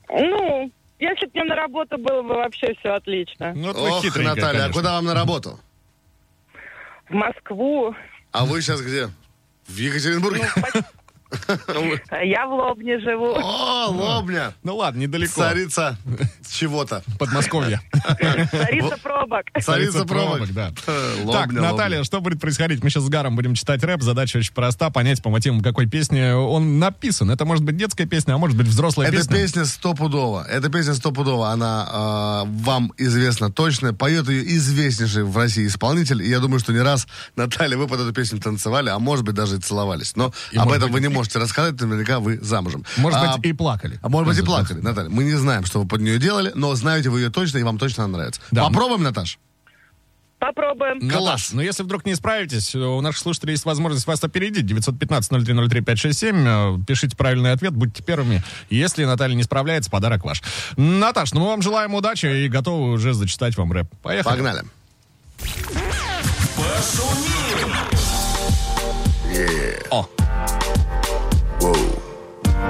Ну, 0.09 0.71
если 1.01 1.27
бы 1.27 1.33
мне 1.35 1.43
на 1.43 1.57
работу 1.57 1.99
было 1.99 2.23
бы 2.23 2.37
вообще 2.37 2.73
все 2.79 2.91
отлично. 2.91 3.53
Ну, 3.53 3.73
вот 3.73 3.77
вы 3.79 3.89
Ох, 3.89 4.17
Наталья, 4.17 4.47
а 4.47 4.53
конечно. 4.53 4.73
куда 4.73 4.93
вам 4.93 5.07
на 5.07 5.15
работу? 5.15 5.59
В 7.09 7.15
Москву. 7.15 7.97
А 8.31 8.45
вы 8.45 8.63
сейчас 8.63 8.81
где? 8.81 9.09
В 9.67 9.77
Екатеринбурге? 9.77 10.49
Я 12.25 12.47
в 12.47 12.53
Лобне 12.53 12.99
живу. 13.01 13.35
О, 13.37 13.89
Лобня. 13.91 14.55
Ну 14.63 14.77
ладно, 14.77 15.01
недалеко. 15.01 15.33
Царица 15.43 15.99
чего-то. 16.51 17.03
Подмосковье. 17.19 17.81
Царица 18.51 18.97
пробок. 19.03 19.45
Царица 19.63 20.05
пробок. 20.05 20.53
да. 20.53 20.73
Лобня, 21.25 21.33
Так, 21.33 21.53
Наталья, 21.53 22.05
что 22.05 22.21
будет 22.21 22.41
происходить? 22.41 22.83
Мы 22.83 22.91
сейчас 22.91 23.05
с 23.05 23.09
Гаром 23.09 23.37
будем 23.37 23.55
читать 23.55 23.83
рэп. 23.83 24.03
Задача 24.03 24.39
очень 24.39 24.53
проста. 24.53 24.91
Понять 24.91 25.23
по 25.23 25.31
мотивам 25.31 25.61
какой 25.61 25.87
песни 25.87 26.33
он 26.33 26.79
написан. 26.79 27.31
Это 27.31 27.45
может 27.45 27.65
быть 27.65 27.77
детская 27.77 28.07
песня, 28.07 28.35
а 28.35 28.39
может 28.39 28.57
быть 28.57 28.67
взрослая 28.67 29.09
Эта 29.09 29.19
песня. 29.19 29.37
песня 29.37 29.65
стопудово. 29.65 30.45
Эта 30.49 30.69
песня 30.69 30.95
стопудово. 30.95 31.51
Она 31.51 32.45
э, 32.47 32.51
вам 32.63 32.93
известна 32.99 33.51
точно. 33.51 33.95
Поет 33.95 34.29
ее 34.29 34.45
известнейший 34.57 35.25
в 35.25 35.37
России 35.37 35.67
исполнитель. 35.67 36.23
И 36.23 36.29
я 36.29 36.41
думаю, 36.41 36.59
что 36.61 36.73
не 36.73 36.81
раз, 36.81 37.07
Наталья, 37.37 37.77
вы 37.77 37.87
под 37.89 38.01
эту 38.01 38.13
песню 38.13 38.41
танцевали, 38.41 38.89
а 38.91 38.99
может 38.99 39.25
быть 39.25 39.35
даже 39.35 39.57
и 39.57 39.61
целовались. 39.61 40.17
Но 40.17 40.33
об 40.57 40.71
этом 40.73 40.91
вы 40.93 41.01
не 41.01 41.09
можете 41.09 41.22
рассказать, 41.35 41.81
наверняка 41.81 42.21
вы 42.21 42.39
замужем. 42.41 42.85
Может 42.97 43.19
А, 43.21 43.37
быть, 43.37 43.47
и 43.47 43.53
плакали. 43.53 43.99
А 44.03 44.09
может 44.09 44.29
быть, 44.29 44.39
и 44.39 44.43
плакали, 44.47 44.81
Наталья. 44.81 45.11
Мы 45.11 45.25
не 45.25 45.35
знаем, 45.35 45.65
что 45.65 45.81
вы 45.83 45.89
под 45.89 46.01
нее 46.01 46.19
делали, 46.19 46.53
но 46.55 46.75
знаете 46.75 47.11
вы 47.11 47.21
ее 47.21 47.31
точно, 47.31 47.59
и 47.59 47.63
вам 47.63 47.79
точно 47.79 48.05
она 48.05 48.19
нравится. 48.19 48.41
Да. 48.51 48.65
Попробуем, 48.69 49.03
Наташ? 49.03 49.39
Попробуем. 50.39 50.99
Наташ, 50.99 51.19
Класс. 51.19 51.51
но 51.53 51.63
если 51.63 51.85
вдруг 51.85 52.05
не 52.05 52.17
справитесь, 52.17 52.75
у 52.75 53.01
наших 53.01 53.23
слушателей 53.23 53.53
есть 53.53 53.65
возможность 53.65 54.09
вас 54.09 54.25
опередить. 54.25 54.65
915-0303-567. 54.73 56.81
Э, 56.81 56.85
Пишите 56.85 57.17
правильный 57.17 57.53
ответ, 57.53 57.73
будьте 57.75 58.03
первыми. 58.03 58.43
Если 58.69 59.05
Наталья 59.05 59.37
не 59.37 59.45
справляется, 59.45 59.89
подарок 59.89 60.25
ваш. 60.25 60.43
Наташ, 60.77 61.33
ну 61.33 61.43
мы 61.43 61.47
вам 61.47 61.63
желаем 61.63 61.95
удачи 61.95 62.27
и 62.27 62.49
готовы 62.49 62.91
уже 62.91 63.15
зачитать 63.15 63.57
вам 63.57 63.71
рэп. 63.73 63.87
Поехали. 64.03 64.35
Погнали. 64.35 64.63
О, 69.91 70.07
Воу. 71.63 71.77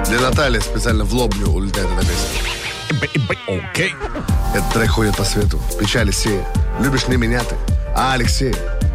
Для 0.05 0.19
Натальи 0.19 0.59
специально 0.59 1.03
в 1.03 1.11
лобню 1.13 1.47
улетает 1.47 1.87
эта 1.97 2.05
песня. 2.05 3.69
окей. 3.71 3.95
Этот 4.53 4.71
трек 4.71 4.91
ходит 4.91 5.17
по 5.17 5.23
свету, 5.23 5.59
печали 5.79 6.11
сея. 6.11 6.45
Любишь 6.79 7.07
не 7.07 7.17
меня 7.17 7.41
ты, 7.43 7.55
а 7.95 8.13
Алексей. 8.13 8.53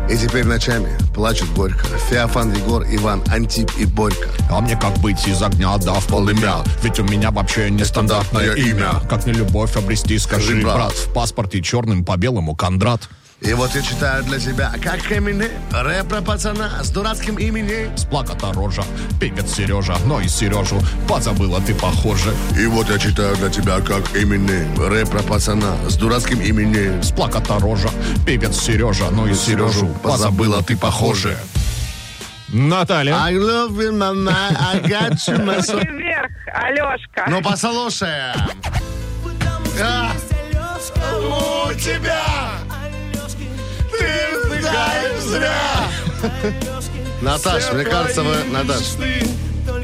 И 0.08 0.16
теперь 0.16 0.46
ночами 0.46 0.96
плачут 1.14 1.52
горько. 1.52 1.84
Феофан, 2.08 2.52
Егор, 2.52 2.84
Иван, 2.88 3.24
Антип 3.26 3.72
и 3.76 3.86
Борька. 3.86 4.28
А 4.48 4.60
мне 4.60 4.76
как 4.76 4.96
быть 4.98 5.26
из 5.26 5.42
огня, 5.42 5.76
да, 5.78 5.94
в 5.94 6.06
полымя? 6.06 6.62
Ведь 6.82 7.00
у 7.00 7.02
меня 7.02 7.32
вообще 7.32 7.68
нестандартное 7.68 8.54
имя. 8.54 9.00
Как 9.10 9.26
не 9.26 9.32
любовь 9.32 9.76
обрести, 9.76 10.16
скажи, 10.20 10.62
брат. 10.62 10.92
В 10.92 11.12
паспорте 11.12 11.60
черным 11.60 12.04
по 12.04 12.16
белому 12.16 12.54
Кондрат. 12.54 13.08
И 13.40 13.54
вот 13.54 13.72
я 13.74 13.82
читаю 13.82 14.24
для 14.24 14.40
тебя, 14.40 14.72
как 14.82 15.12
Эминем, 15.12 15.50
рэп 15.70 16.08
про 16.08 16.20
пацана 16.20 16.82
с 16.82 16.90
дурацким 16.90 17.36
именем. 17.36 17.96
С 17.96 18.04
плаката 18.04 18.52
рожа, 18.52 18.82
певец 19.20 19.54
Сережа, 19.54 19.94
но 20.06 20.20
и 20.20 20.26
Сережу 20.26 20.80
позабыла 21.06 21.60
ты 21.60 21.72
похоже. 21.72 22.34
И 22.58 22.66
вот 22.66 22.90
я 22.90 22.98
читаю 22.98 23.36
для 23.36 23.48
тебя, 23.48 23.80
как 23.80 24.16
Эминем, 24.16 24.76
рэп 24.76 25.10
про 25.10 25.22
пацана 25.22 25.76
с 25.88 25.94
дурацким 25.96 26.40
именем. 26.40 27.00
С 27.00 27.12
плаката 27.12 27.60
рожа, 27.60 27.90
певец 28.26 28.60
Сережа, 28.60 29.08
но 29.10 29.28
и 29.28 29.34
Сережу 29.34 29.86
позабыла 30.02 30.62
ты 30.64 30.76
похоже. 30.76 31.36
Наталья. 32.48 33.14
I 33.14 33.34
love 33.34 33.78
you, 33.78 33.92
mama, 33.92 34.32
I 34.58 34.80
got 34.80 35.12
you, 35.28 35.44
my. 35.44 35.56
Руки 35.56 35.86
вверх, 35.86 36.32
Алешка. 36.52 37.26
Ну, 37.28 37.40
послушаем. 37.40 38.34
А, 39.80 40.12
у 41.68 41.74
тебя 41.74 42.37
ты 43.98 44.38
вздыхаешь 44.38 45.22
зря. 45.22 45.52
Наташ, 47.20 47.72
мне 47.72 47.84
кажется, 47.84 48.22
вы... 48.22 48.44
Наташ, 48.44 48.96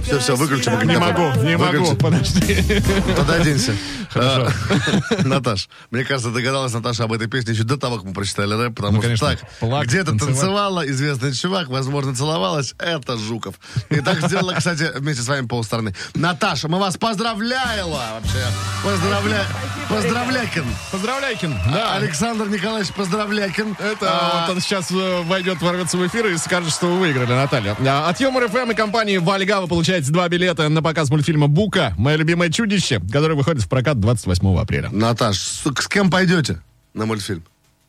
все, 0.05 0.19
все, 0.19 0.37
выключи 0.37 0.69
Не 0.85 0.99
могу, 0.99 1.33
не 1.43 1.57
могу, 1.57 1.97
подожди. 1.97 2.83
Пододенься. 3.17 3.75
Хорошо. 4.11 4.53
Наташ, 5.25 5.69
мне 5.91 6.05
кажется, 6.05 6.31
догадалась 6.31 6.73
Наташа 6.73 7.05
об 7.05 7.13
этой 7.13 7.27
песне 7.29 7.53
еще 7.55 7.65
до 7.65 7.77
того, 7.77 7.97
как 7.97 8.05
мы 8.05 8.13
прочитали 8.13 8.55
рэп, 8.55 8.77
потому 8.77 8.97
Ну, 8.97 9.03
конечно, 9.03 9.37
что 9.37 9.47
так, 9.61 9.87
где-то 9.87 10.11
танцевать. 10.11 10.35
танцевала 10.35 10.89
известный 10.89 11.33
чувак, 11.33 11.69
возможно, 11.69 12.15
целовалась, 12.15 12.75
это 12.79 13.17
Жуков. 13.19 13.57
И 13.91 14.01
так 14.01 14.21
сделала, 14.27 14.55
кстати, 14.55 14.91
вместе 14.97 15.23
с 15.23 15.27
вами 15.29 15.47
полстраны. 15.47 15.95
Наташа, 16.15 16.69
мы 16.69 16.79
вас 16.79 16.97
поздравляем 16.97 17.89
вообще. 17.89 18.45
Поздравляю. 18.85 19.45
Поздравлякин. 19.89 20.65
Поздравляйкин. 20.93 21.55
Да, 21.73 21.95
Александр 21.95 22.49
Николаевич 22.49 22.93
Поздравлякин. 22.93 23.77
Это 23.79 24.07
А, 24.09 24.47
вот 24.47 24.57
он 24.57 24.61
сейчас 24.61 24.91
э, 24.91 25.23
войдет, 25.23 25.61
ворвется 25.61 25.97
в 25.97 26.07
эфир 26.07 26.27
и 26.27 26.37
скажет, 26.37 26.71
что 26.73 26.87
вы 26.87 27.01
выиграли, 27.01 27.33
Наталья. 27.33 27.77
А, 27.87 28.09
От 28.09 28.21
Юмор 28.21 28.49
ФМ 28.49 28.71
и 28.71 28.75
компании 28.75 29.17
Вальга 29.19 29.61
вы 29.61 29.67
получаете 29.95 30.13
два 30.13 30.29
билета 30.29 30.69
на 30.69 30.83
показ 30.83 31.09
мультфильма 31.11 31.47
«Бука. 31.47 31.95
Мое 31.97 32.17
любимое 32.17 32.51
чудище», 32.51 33.01
который 33.13 33.37
выходит 33.37 33.63
в 33.63 33.69
прокат 33.69 34.01
28 34.01 34.59
апреля. 34.59 34.89
Наташ, 34.91 35.37
с, 35.37 35.63
с 35.63 35.89
кем 35.89 36.11
пойдете 36.11 36.61
на 36.95 37.07
мультфильм? 37.07 37.45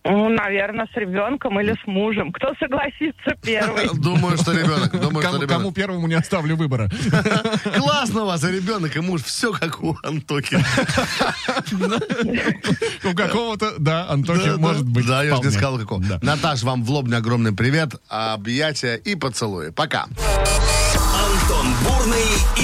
Ну, 0.07 0.29
наверное, 0.29 0.87
с 0.93 0.95
ребенком 0.95 1.59
или 1.59 1.73
с 1.73 1.87
мужем. 1.87 2.31
Кто 2.31 2.53
согласится 2.59 3.35
первый? 3.41 3.89
Думаю, 3.99 4.37
что 4.37 4.51
ребенок. 4.51 4.91
Думаю, 4.91 5.23
что 5.23 5.31
Кому, 5.31 5.41
ребенок. 5.41 5.49
кому 5.49 5.71
первому 5.71 6.07
не 6.07 6.13
оставлю 6.13 6.55
выбора. 6.55 6.91
Классно 7.75 8.21
у 8.21 8.25
вас, 8.27 8.43
и 8.43 8.51
ребенок, 8.51 8.95
и 8.95 8.99
муж. 8.99 9.23
Все 9.23 9.51
как 9.51 9.81
у 9.81 9.97
Антохи. 10.03 10.59
У 13.03 13.15
какого-то, 13.15 13.73
да, 13.79 14.07
Антохи, 14.09 14.49
может 14.59 14.87
быть. 14.87 15.07
Да, 15.07 15.23
я 15.23 15.35
же 15.37 15.41
не 15.41 15.49
сказал 15.49 15.79
какого. 15.79 16.03
Наташ, 16.21 16.61
вам 16.61 16.83
в 16.83 16.91
Лобне 16.91 17.17
огромный 17.17 17.53
привет, 17.53 17.95
объятия 18.09 18.95
и 18.95 19.15
поцелуи. 19.15 19.71
Пока. 19.71 20.05
Бурный, 20.05 20.74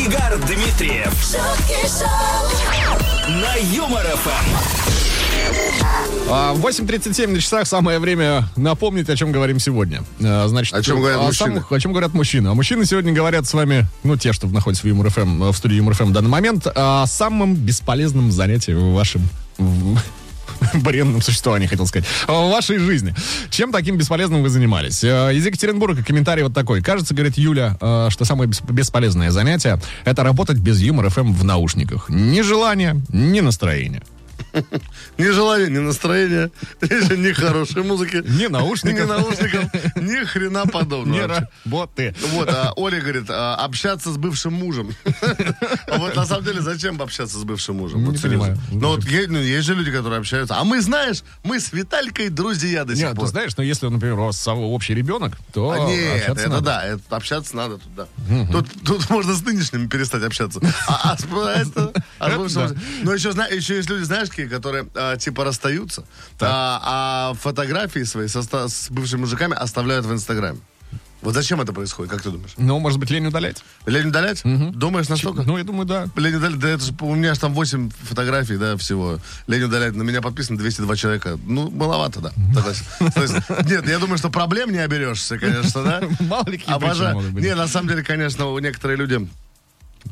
Игорь 0.04 0.38
Дмитриев 0.48 1.14
на 3.30 3.56
Юмор 3.76 4.04
FM. 4.06 4.56
А, 6.30 6.54
8.37 6.56 7.28
на 7.28 7.40
часах 7.40 7.68
самое 7.68 8.00
время 8.00 8.46
напомнить, 8.56 9.10
о 9.10 9.16
чем 9.16 9.32
говорим 9.32 9.60
сегодня. 9.60 10.04
А, 10.24 10.48
Значит, 10.48 10.74
О 10.74 10.82
чем 10.82 10.98
говорят 11.00 11.20
о 11.20 11.24
мужчины? 11.24 11.50
самых- 11.56 11.72
о 11.72 11.80
чем 11.80 11.92
говорят 11.92 12.14
мужчины. 12.14 12.48
А 12.48 12.54
мужчины 12.56 12.86
сегодня 12.86 13.14
говорят 13.14 13.46
с 13.48 13.54
вами, 13.54 13.86
ну, 14.04 14.16
те, 14.18 14.34
что 14.34 14.48
находятся 14.48 14.86
в 14.86 14.90
Юмор 14.90 15.10
FM, 15.12 15.52
в 15.52 15.56
студии 15.56 15.76
Юмор 15.76 15.94
FM 15.94 16.06
в 16.06 16.12
данный 16.14 16.30
момент, 16.30 16.66
о 16.74 17.06
самом 17.06 17.54
бесполезном 17.56 18.32
занятии 18.32 18.72
в 18.72 18.94
вашем 18.94 19.22
в- 19.58 20.00
бренном 20.74 21.22
существовании, 21.22 21.68
хотел 21.68 21.88
сказать, 21.88 22.08
в 22.28 22.50
вашей 22.50 22.78
жизни. 22.78 23.14
Чем 23.50 23.72
таким 23.72 23.98
бесполезным 23.98 24.42
вы 24.44 24.50
занимались? 24.50 25.04
Э, 25.04 25.34
Из 25.34 25.46
Екатеринбурга 25.46 26.04
комментарий 26.04 26.44
вот 26.44 26.54
такой. 26.54 26.82
Кажется, 26.82 27.14
говорит 27.14 27.38
Юля, 27.38 27.78
э, 27.82 28.08
что 28.10 28.26
самое 28.26 28.50
бес- 28.50 28.62
бесполезное 28.70 29.32
занятие— 29.32 29.80
это 30.06 30.24
работать 30.24 30.58
без 30.58 30.80
Юмор 30.82 31.10
ФМ 31.10 31.34
в 31.34 31.44
наушниках. 31.44 32.10
Ни 32.10 32.42
желания, 32.42 33.02
ни 33.10 33.40
настроения. 33.40 34.04
Ни 35.18 35.30
желания, 35.30 35.68
ни 35.70 35.80
настроения, 35.80 36.52
ни 36.82 37.32
хорошей 37.32 37.84
музыки. 37.84 38.24
Ни 38.26 38.48
наушников. 38.48 39.06
Ни 39.06 39.10
наушников. 39.10 39.64
Ни 39.96 40.24
хрена 40.26 40.66
подобного. 40.66 41.28
Вообще. 41.28 41.48
работы. 41.66 42.16
Вот, 42.32 42.50
а 42.50 42.74
Оля 42.76 43.00
говорит, 43.02 43.26
а, 43.30 43.56
общаться 43.56 44.12
с 44.12 44.18
бывшим 44.18 44.54
мужем. 44.54 44.94
А 45.88 45.98
вот 45.98 46.16
на 46.16 46.26
самом 46.26 46.46
деле, 46.46 46.62
зачем 46.62 47.02
общаться 47.02 47.38
с 47.38 47.44
бывшим 47.44 47.78
мужем? 47.78 48.10
Не 48.10 48.18
понимаю. 48.18 48.58
Ну 48.72 48.90
вот 48.90 49.06
ну, 49.06 49.40
есть 49.40 49.68
же 49.68 49.76
люди, 49.76 49.92
которые 49.92 50.20
общаются. 50.20 50.58
А 50.58 50.64
мы, 50.64 50.82
знаешь, 50.82 51.24
мы 51.44 51.60
с 51.60 51.72
Виталькой 51.74 52.30
друзья 52.30 52.86
до 52.86 52.96
сих 52.96 53.06
Нет, 53.06 53.16
пор. 53.16 53.26
ты 53.26 53.32
знаешь, 53.32 53.58
но 53.58 53.64
если, 53.64 53.88
например, 53.88 54.20
у 54.20 54.26
вас 54.26 54.48
общий 54.48 54.94
ребенок, 54.94 55.38
то 55.54 55.72
А, 55.72 55.80
нет, 55.88 56.38
это 56.38 56.62
да, 56.62 56.98
общаться 57.10 57.56
надо 57.56 57.78
тут, 57.78 57.96
да. 57.96 58.08
Тут, 58.86 59.10
можно 59.10 59.34
с 59.34 59.44
нынешними 59.44 59.88
перестать 59.88 60.24
общаться. 60.24 60.60
А, 60.88 61.14
а 61.14 61.18
с- 61.18 61.26
бывшим-. 62.38 62.78
Но 63.04 63.14
еще, 63.14 63.30
еще 63.30 63.78
есть 63.78 63.90
люди, 63.90 64.04
знаешь, 64.04 64.30
какие, 64.30 64.41
которые 64.48 64.88
а, 64.96 65.18
типа 65.18 65.44
расстаются, 65.44 66.06
а, 66.40 66.82
а 66.84 67.34
фотографии 67.36 68.04
свои 68.04 68.28
со 68.28 68.42
с 68.42 68.90
бывшими 68.90 69.22
мужиками 69.22 69.56
оставляют 69.56 70.06
в 70.06 70.14
Инстаграме. 70.14 70.60
Вот 71.22 71.36
зачем 71.36 71.62
это 71.62 71.72
происходит, 71.72 72.12
как 72.12 72.24
ты 72.24 72.32
думаешь? 72.32 72.54
Ну, 72.58 72.80
может 72.80 73.00
быть, 73.00 73.12
лень 73.12 73.28
удалять? 73.28 73.64
Лень 73.86 74.08
удалять? 74.08 74.42
Думаешь 74.44 75.08
настолько? 75.08 75.44
Ну, 75.44 75.58
я 75.58 75.64
думаю, 75.64 75.86
да. 75.86 76.08
Лень 76.16 76.36
удалять, 76.36 76.60
да 76.60 76.70
это 76.70 76.84
же, 76.84 76.94
у 77.00 77.14
меня 77.14 77.36
же 77.36 77.40
там 77.40 77.54
8 77.54 77.92
фотографий, 78.04 78.58
да, 78.58 78.76
всего. 78.78 79.20
Лень 79.46 79.64
удалять, 79.64 79.94
на 79.94 80.02
меня 80.02 80.22
подписано 80.22 80.58
202 80.58 80.96
человека. 80.96 81.40
Ну, 81.46 81.70
маловато, 81.70 82.22
да. 82.22 82.32
Нет, 83.66 83.88
я 83.88 84.00
думаю, 84.00 84.18
что 84.18 84.30
проблем 84.30 84.72
не 84.72 84.80
оберешься, 84.80 85.38
конечно, 85.38 85.84
да. 85.84 86.02
Мало 86.20 86.50
ли 86.50 86.58
какие 86.58 86.74
Обожаю. 86.74 87.22
Не, 87.34 87.54
на 87.54 87.68
самом 87.68 87.90
деле, 87.90 88.04
конечно, 88.04 88.58
некоторые 88.60 88.98
люди 88.98 89.28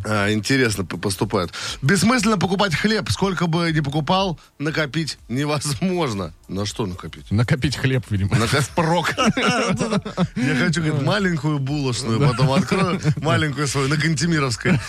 А, 0.05 0.31
интересно 0.31 0.85
поступают. 0.85 1.53
Бессмысленно 1.81 2.37
покупать 2.37 2.75
хлеб. 2.75 3.09
Сколько 3.09 3.47
бы 3.47 3.71
ни 3.71 3.79
покупал, 3.79 4.39
накопить 4.57 5.17
невозможно. 5.27 6.33
На 6.47 6.65
что 6.65 6.85
накопить? 6.85 7.29
Накопить 7.31 7.75
хлеб, 7.75 8.03
видимо. 8.09 8.35
Впрок. 8.35 9.13
Я 10.35 10.55
хочу, 10.55 10.81
говорит, 10.81 11.03
маленькую 11.03 11.59
булочную, 11.59 12.19
потом 12.19 12.51
открою 12.51 12.99
маленькую 13.17 13.67
свою 13.67 13.87
на 13.87 13.97
Кантемировской. 13.97 14.79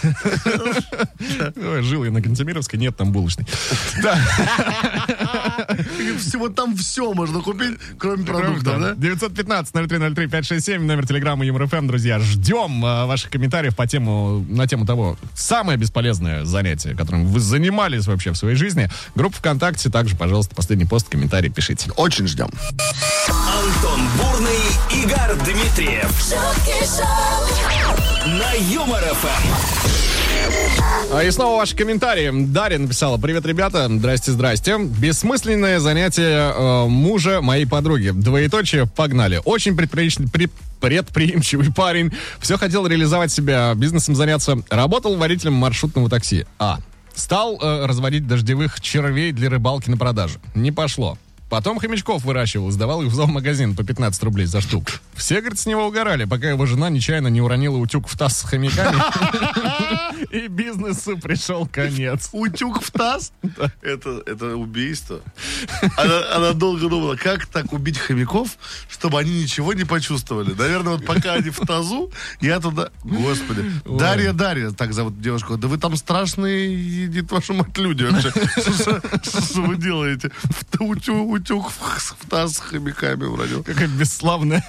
Ой, 1.57 1.83
Жил 1.83 2.05
я 2.05 2.11
на 2.11 2.23
Кантемировской, 2.23 2.79
нет 2.79 2.97
там 2.97 3.13
булочной. 3.13 3.47
Всего 6.19 6.49
там 6.49 6.77
все 6.77 7.13
можно 7.13 7.41
купить, 7.41 7.79
кроме 7.99 8.25
продуктов, 8.25 8.81
да? 8.81 8.93
915-0303-567, 8.95 10.79
номер 10.81 11.07
телеграммы 11.07 11.45
Юмор 11.45 11.67
ФМ, 11.67 11.87
друзья. 11.87 12.19
Ждем 12.19 12.85
а, 12.85 13.07
ваших 13.07 13.31
комментариев 13.31 13.77
по 13.77 13.87
тему, 13.87 14.45
на 14.49 14.67
тему 14.67 14.87
того, 14.91 15.17
самое 15.37 15.79
бесполезное 15.79 16.45
занятие, 16.45 16.97
которым 16.97 17.25
вы 17.27 17.39
занимались 17.39 18.09
вообще 18.09 18.33
в 18.33 18.37
своей 18.37 18.57
жизни. 18.57 18.89
Группа 19.15 19.37
ВКонтакте, 19.37 19.89
также, 19.89 20.17
пожалуйста, 20.17 20.57
последний 20.57 20.85
пост, 20.85 21.09
комментарий 21.09 21.49
пишите. 21.49 21.93
Очень 21.93 22.27
ждем. 22.27 22.51
Антон 23.29 24.01
Бурный, 24.19 24.59
Игорь 24.91 25.37
Дмитриев 25.45 26.11
на 28.27 28.53
Юмор 28.55 29.05
ФМ. 29.15 29.29
А, 29.29 30.10
И 31.25 31.31
снова 31.33 31.59
ваши 31.59 31.75
комментарии. 31.77 32.31
Дарья 32.47 32.79
написала. 32.79 33.19
Привет, 33.19 33.45
ребята. 33.45 33.89
Здрасте, 33.89 34.31
здрасте. 34.33 34.79
Бессмысленное 34.79 35.81
занятие 35.81 36.53
э, 36.53 36.87
мужа 36.87 37.41
моей 37.43 37.67
подруги. 37.67 38.11
Двоеточие, 38.11 38.87
погнали. 38.87 39.41
Очень 39.45 39.77
предприимчивый, 39.77 40.29
при- 40.29 40.51
предприимчивый 40.81 41.73
парень. 41.73 42.13
Все 42.39 42.57
хотел 42.57 42.87
реализовать 42.87 43.33
себя, 43.33 43.75
бизнесом 43.75 44.15
заняться. 44.15 44.59
Работал 44.71 45.17
водителем 45.17 45.55
маршрутного 45.55 46.09
такси. 46.09 46.47
А. 46.59 46.79
Стал 47.15 47.59
э, 47.61 47.87
разводить 47.87 48.27
дождевых 48.29 48.81
червей 48.81 49.33
для 49.33 49.51
рыбалки 49.51 49.91
на 49.91 49.97
продажу. 49.97 50.39
Не 50.55 50.71
пошло. 50.71 51.19
Потом 51.51 51.81
хомячков 51.81 52.25
выращивал, 52.25 52.71
сдавал 52.71 53.03
их 53.03 53.11
в 53.11 53.15
зоомагазин 53.15 53.75
по 53.75 53.83
15 53.83 54.23
рублей 54.23 54.47
за 54.47 54.61
штуку. 54.61 54.93
Все, 55.15 55.41
говорит, 55.41 55.59
с 55.59 55.67
него 55.67 55.85
угорали, 55.85 56.25
пока 56.25 56.49
его 56.49 56.65
жена 56.65 56.91
нечаянно 56.91 57.27
не 57.27 57.41
уронила 57.41 57.77
утюг 57.77 58.09
в 58.09 58.17
таз 58.17 58.39
с 58.39 58.43
хомяками. 58.43 58.97
И 60.31 60.47
бизнесу 60.47 61.19
пришел 61.19 61.67
конец. 61.67 62.29
Утюг 62.33 62.83
в 62.83 62.91
таз? 62.93 63.33
Это, 63.83 64.23
это 64.27 64.55
убийство. 64.55 65.21
Она, 65.97 66.37
она 66.37 66.53
долго 66.53 66.89
думала, 66.89 67.17
как 67.17 67.47
так 67.47 67.73
убить 67.73 67.99
хомяков, 67.99 68.57
чтобы 68.89 69.19
они 69.19 69.43
ничего 69.43 69.73
не 69.73 69.85
почувствовали. 69.85 70.55
Наверное, 70.55 70.93
вот 70.95 71.05
пока 71.05 71.33
они 71.33 71.51
в 71.51 71.59
тазу, 71.61 72.13
я 72.41 72.61
туда... 72.61 72.91
Господи. 73.03 73.65
Дарья, 73.85 74.33
Дарья, 74.33 74.71
так 74.71 74.93
зовут 74.93 75.21
девушку. 75.21 75.57
Да 75.57 75.67
вы 75.67 75.79
там 75.79 75.97
страшные, 75.97 77.03
едит 77.05 77.33
вашу 77.33 77.55
мать, 77.55 77.77
люди 77.77 78.05
вообще. 78.05 78.31
Что, 78.31 79.63
вы 79.63 79.77
делаете? 79.77 80.31
Утюг, 80.79 81.40
утюг 81.41 81.71
в, 81.71 82.29
таз 82.29 82.55
с 82.55 82.59
хомяками 82.59 83.25
уронил. 83.25 83.65
Какая 83.65 83.89
бесславная 83.89 84.63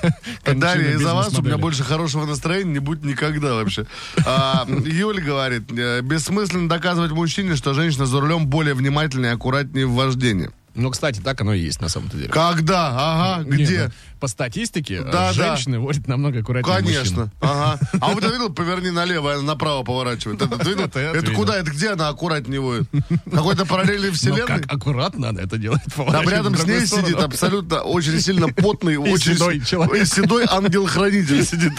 кончина 0.44 0.62
Дарья, 0.62 0.92
из-за 0.96 1.14
вас 1.14 1.38
у 1.38 1.42
меня 1.42 1.58
больше 1.58 1.84
хорошего 1.84 2.26
настроения 2.26 2.74
не 2.74 2.80
будет 2.80 3.04
никогда 3.04 3.54
вообще. 3.56 3.86
А, 4.26 4.66
Юля 4.68 5.22
говорит, 5.22 5.72
э, 5.72 6.02
бессмысленно 6.02 6.70
доказывать 6.70 7.12
мужчине, 7.12 7.56
что 7.56 7.74
женщина 7.74 8.06
за 8.06 8.20
рулем 8.20 8.48
более 8.48 8.74
внимательнее 8.74 9.32
и 9.32 9.36
аккуратнее 9.36 9.86
в 9.86 9.94
вождении. 9.94 10.50
Ну, 10.74 10.90
кстати, 10.90 11.20
так 11.20 11.42
оно 11.42 11.54
и 11.54 11.60
есть 11.60 11.82
на 11.82 11.90
самом-то 11.90 12.16
деле. 12.16 12.30
Когда? 12.30 12.92
Ага, 12.94 13.44
Не, 13.44 13.64
где? 13.64 13.86
ну, 13.86 13.92
По 14.22 14.28
статистике, 14.28 14.98
э, 15.00 15.04
Да, 15.04 15.12
да. 15.12 15.34
женщины 15.34 15.80
водят 15.80 16.08
намного 16.08 16.40
аккуратнее 16.40 16.76
Конечно. 16.78 17.24
мужчин. 17.24 17.32
Ага. 17.42 17.80
А 18.02 18.08
вот 18.14 18.24
видел, 18.24 18.54
поверни 18.54 18.92
налево, 18.92 19.34
она 19.34 19.42
направо 19.42 19.84
поворачивает. 19.84 20.42
Это, 20.42 20.56
видел? 20.64 20.86
Это 20.86 21.00
Это 21.00 21.20
видел. 21.20 21.34
куда? 21.36 21.58
Это 21.58 21.72
где 21.72 21.90
она 21.90 22.08
аккуратнее 22.08 22.62
водит? 22.62 22.88
Какой-то 23.32 23.66
параллельной 23.66 24.10
Но 24.10 24.14
вселенной? 24.14 24.46
как 24.46 24.72
аккуратно 24.72 25.30
она 25.30 25.42
это 25.42 25.58
делает. 25.58 25.82
Там 25.96 26.30
рядом 26.30 26.56
с 26.56 26.64
ней 26.66 26.86
сторону. 26.86 27.08
сидит 27.08 27.20
абсолютно 27.22 27.82
очень 27.82 28.20
сильно 28.22 28.48
потный, 28.48 28.98
очень 28.98 29.34
седой 29.34 29.60
человек. 29.62 30.04
и 30.04 30.06
седой 30.06 30.46
ангел-хранитель 30.48 31.44
сидит, 31.52 31.74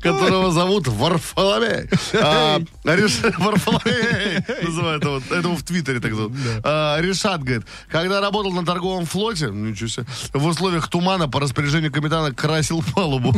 которого 0.00 0.52
зовут 0.52 0.86
Варфоломей. 0.88 1.88
А, 2.14 2.60
Варфоломей 2.84 4.44
называют 4.62 5.04
его, 5.04 5.18
это 5.18 5.36
его 5.48 5.56
в 5.56 5.62
Твиттере 5.62 6.00
так 6.00 6.14
зовут. 6.14 6.32
А, 6.62 7.00
Решат 7.00 7.42
говорит, 7.42 7.64
когда 7.90 8.20
работал 8.20 8.52
на 8.52 8.64
торговом 8.64 9.06
флоте, 9.06 9.46
ничего 9.50 9.88
себе, 9.88 10.06
в 10.32 10.46
условиях 10.46 10.75
тумана 10.88 11.28
по 11.28 11.40
распоряжению 11.40 11.92
капитана 11.92 12.32
красил 12.32 12.82
палубу. 12.94 13.34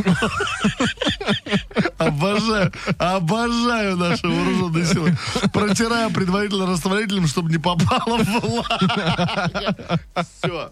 Обожаю, 1.97 2.71
обожаю 2.97 3.97
наши 3.97 4.27
вооруженные 4.27 4.85
силы. 4.85 5.17
Протираю 5.51 6.11
предварительно 6.11 6.65
растворителем, 6.65 7.27
чтобы 7.27 7.51
не 7.51 7.57
попало 7.57 8.17
в 8.17 8.41
влага. 8.41 9.99
Все. 10.39 10.71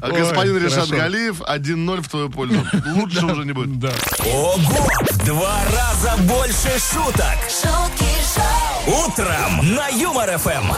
А 0.00 0.08
Ой, 0.08 0.20
господин 0.20 0.56
Решат. 0.58 0.88
Галиев 0.88 1.40
1-0 1.40 2.00
в 2.02 2.08
твою 2.08 2.30
пользу. 2.30 2.64
Лучше 2.94 3.24
уже 3.26 3.44
не 3.44 3.52
будет. 3.52 3.78
Да. 3.78 3.92
Ого! 4.26 4.88
Два 5.24 5.60
раза 5.72 6.16
больше 6.22 6.70
шуток. 6.78 7.36
шутки 7.48 8.14
шоу, 8.34 9.06
Утром 9.06 9.74
на 9.74 9.88
Юмор 9.88 10.38
ФМ. 10.38 10.72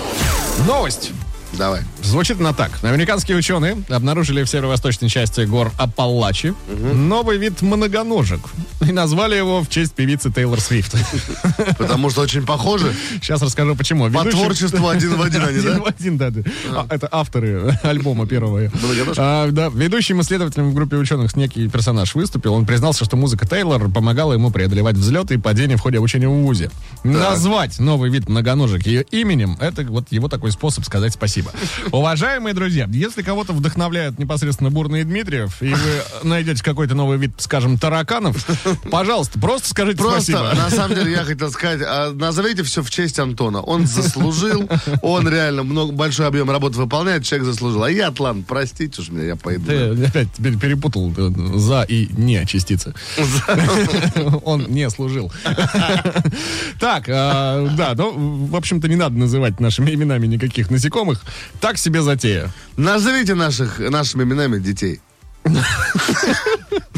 Новость. 0.67 1.13
Давай. 1.59 1.81
Звучит 2.03 2.39
она 2.41 2.53
так. 2.53 2.71
Американские 2.83 3.37
ученые 3.37 3.83
обнаружили 3.89 4.43
в 4.43 4.49
северо-восточной 4.49 5.09
части 5.09 5.43
гор 5.43 5.73
Апалачи 5.79 6.55
новый 6.69 7.39
вид 7.39 7.63
многоножек. 7.63 8.41
И 8.87 8.93
назвали 8.93 9.37
его 9.37 9.63
в 9.63 9.69
честь 9.69 9.95
певицы 9.95 10.31
Тейлор 10.31 10.61
Свифт. 10.61 10.95
Потому 11.79 12.11
что 12.11 12.21
очень 12.21 12.45
похожи. 12.45 12.95
Сейчас 13.23 13.41
расскажу, 13.43 13.75
почему. 13.75 14.05
По 14.11 14.19
Ведущий- 14.19 14.33
творчеству 14.33 14.89
один 14.89 15.17
в 15.17 15.23
один 15.23 15.43
они, 15.45 15.59
Один 15.59 15.75
да? 15.75 15.81
в 15.81 15.87
один, 15.87 16.19
да. 16.19 16.31
да. 16.31 16.43
А, 16.71 16.87
это 16.91 17.09
авторы 17.11 17.79
альбома 17.83 18.27
первого. 18.27 18.71
А, 19.17 19.51
да, 19.51 19.69
ведущим 19.69 20.21
исследователем 20.21 20.71
в 20.71 20.75
группе 20.75 20.97
ученых 20.97 21.37
некий 21.37 21.69
персонаж 21.69 22.15
выступил. 22.15 22.55
Он 22.55 22.67
признался, 22.67 23.05
что 23.05 23.17
музыка 23.17 23.47
Тейлор 23.47 23.91
помогала 23.91 24.35
ему 24.35 24.51
преодолевать 24.51 24.97
взлеты 24.97 25.35
и 25.35 25.39
падения 25.39 25.77
в 25.77 25.81
ходе 25.81 25.99
обучения 25.99 26.29
в 26.29 26.33
ВУЗе. 26.33 26.71
Назвать 27.03 27.79
новый 27.79 28.11
вид 28.11 28.29
многоножек 28.29 28.87
ее 28.87 29.03
именем, 29.11 29.57
это 29.61 29.83
вот 29.85 30.07
его 30.11 30.29
такой 30.29 30.53
способ 30.53 30.85
сказать 30.85 31.13
спасибо. 31.15 31.46
Уважаемые 31.93 32.55
друзья, 32.55 32.89
если 32.91 33.23
кого-то 33.23 33.53
вдохновляет 33.53 34.19
непосредственно 34.19 34.71
Бурный 34.71 35.01
и 35.01 35.05
Дмитриев, 35.05 35.63
и 35.63 35.73
вы 35.73 36.03
найдете 36.23 36.63
какой-то 36.63 36.95
новый 36.95 37.19
вид, 37.19 37.33
скажем, 37.39 37.79
тараканов, 37.79 38.45
пожалуйста, 38.91 39.39
просто 39.39 39.69
скажите 39.71 39.99
Просто, 39.99 40.33
спасибо. 40.33 40.55
на 40.55 40.71
самом 40.71 40.97
деле, 40.97 41.13
я 41.13 41.25
хотел 41.25 41.51
сказать, 41.51 41.81
а, 41.85 42.13
назовите 42.13 42.63
все 42.63 42.83
в 42.83 42.91
честь 42.91 43.19
Антона. 43.19 43.61
Он 43.61 43.87
заслужил, 43.87 44.69
он 45.03 45.29
реально 45.29 45.63
много, 45.63 45.93
большой 45.93 46.27
объем 46.27 46.51
работы 46.51 46.79
выполняет, 46.79 47.25
человек 47.25 47.47
заслужил. 47.47 47.83
А 47.83 47.91
я, 47.91 48.13
ладно, 48.19 48.45
простите 48.47 49.01
уж 49.01 49.11
меня, 49.11 49.25
я 49.25 49.37
пойду. 49.37 49.65
Ты 49.67 50.05
опять 50.05 50.29
теперь 50.37 50.59
перепутал 50.59 51.13
э, 51.17 51.31
за 51.57 51.83
и 51.83 52.09
не 52.17 52.45
частицы. 52.47 52.95
Он 54.45 54.67
не 54.69 54.89
служил. 54.91 55.33
Так, 56.79 57.09
а, 57.09 57.69
да, 57.77 57.95
ну, 57.97 58.47
в 58.47 58.57
общем-то, 58.57 58.89
не 58.89 58.97
надо 58.97 59.17
называть 59.17 59.61
нашими 59.61 59.93
именами 59.93 60.27
никаких 60.27 60.71
насекомых. 60.71 61.23
Так 61.61 61.79
себе 61.79 62.03
затея. 62.03 62.51
Назовите 62.77 63.35
наших, 63.35 63.79
нашими 63.79 64.25
именами 64.25 64.59
детей. 64.59 65.01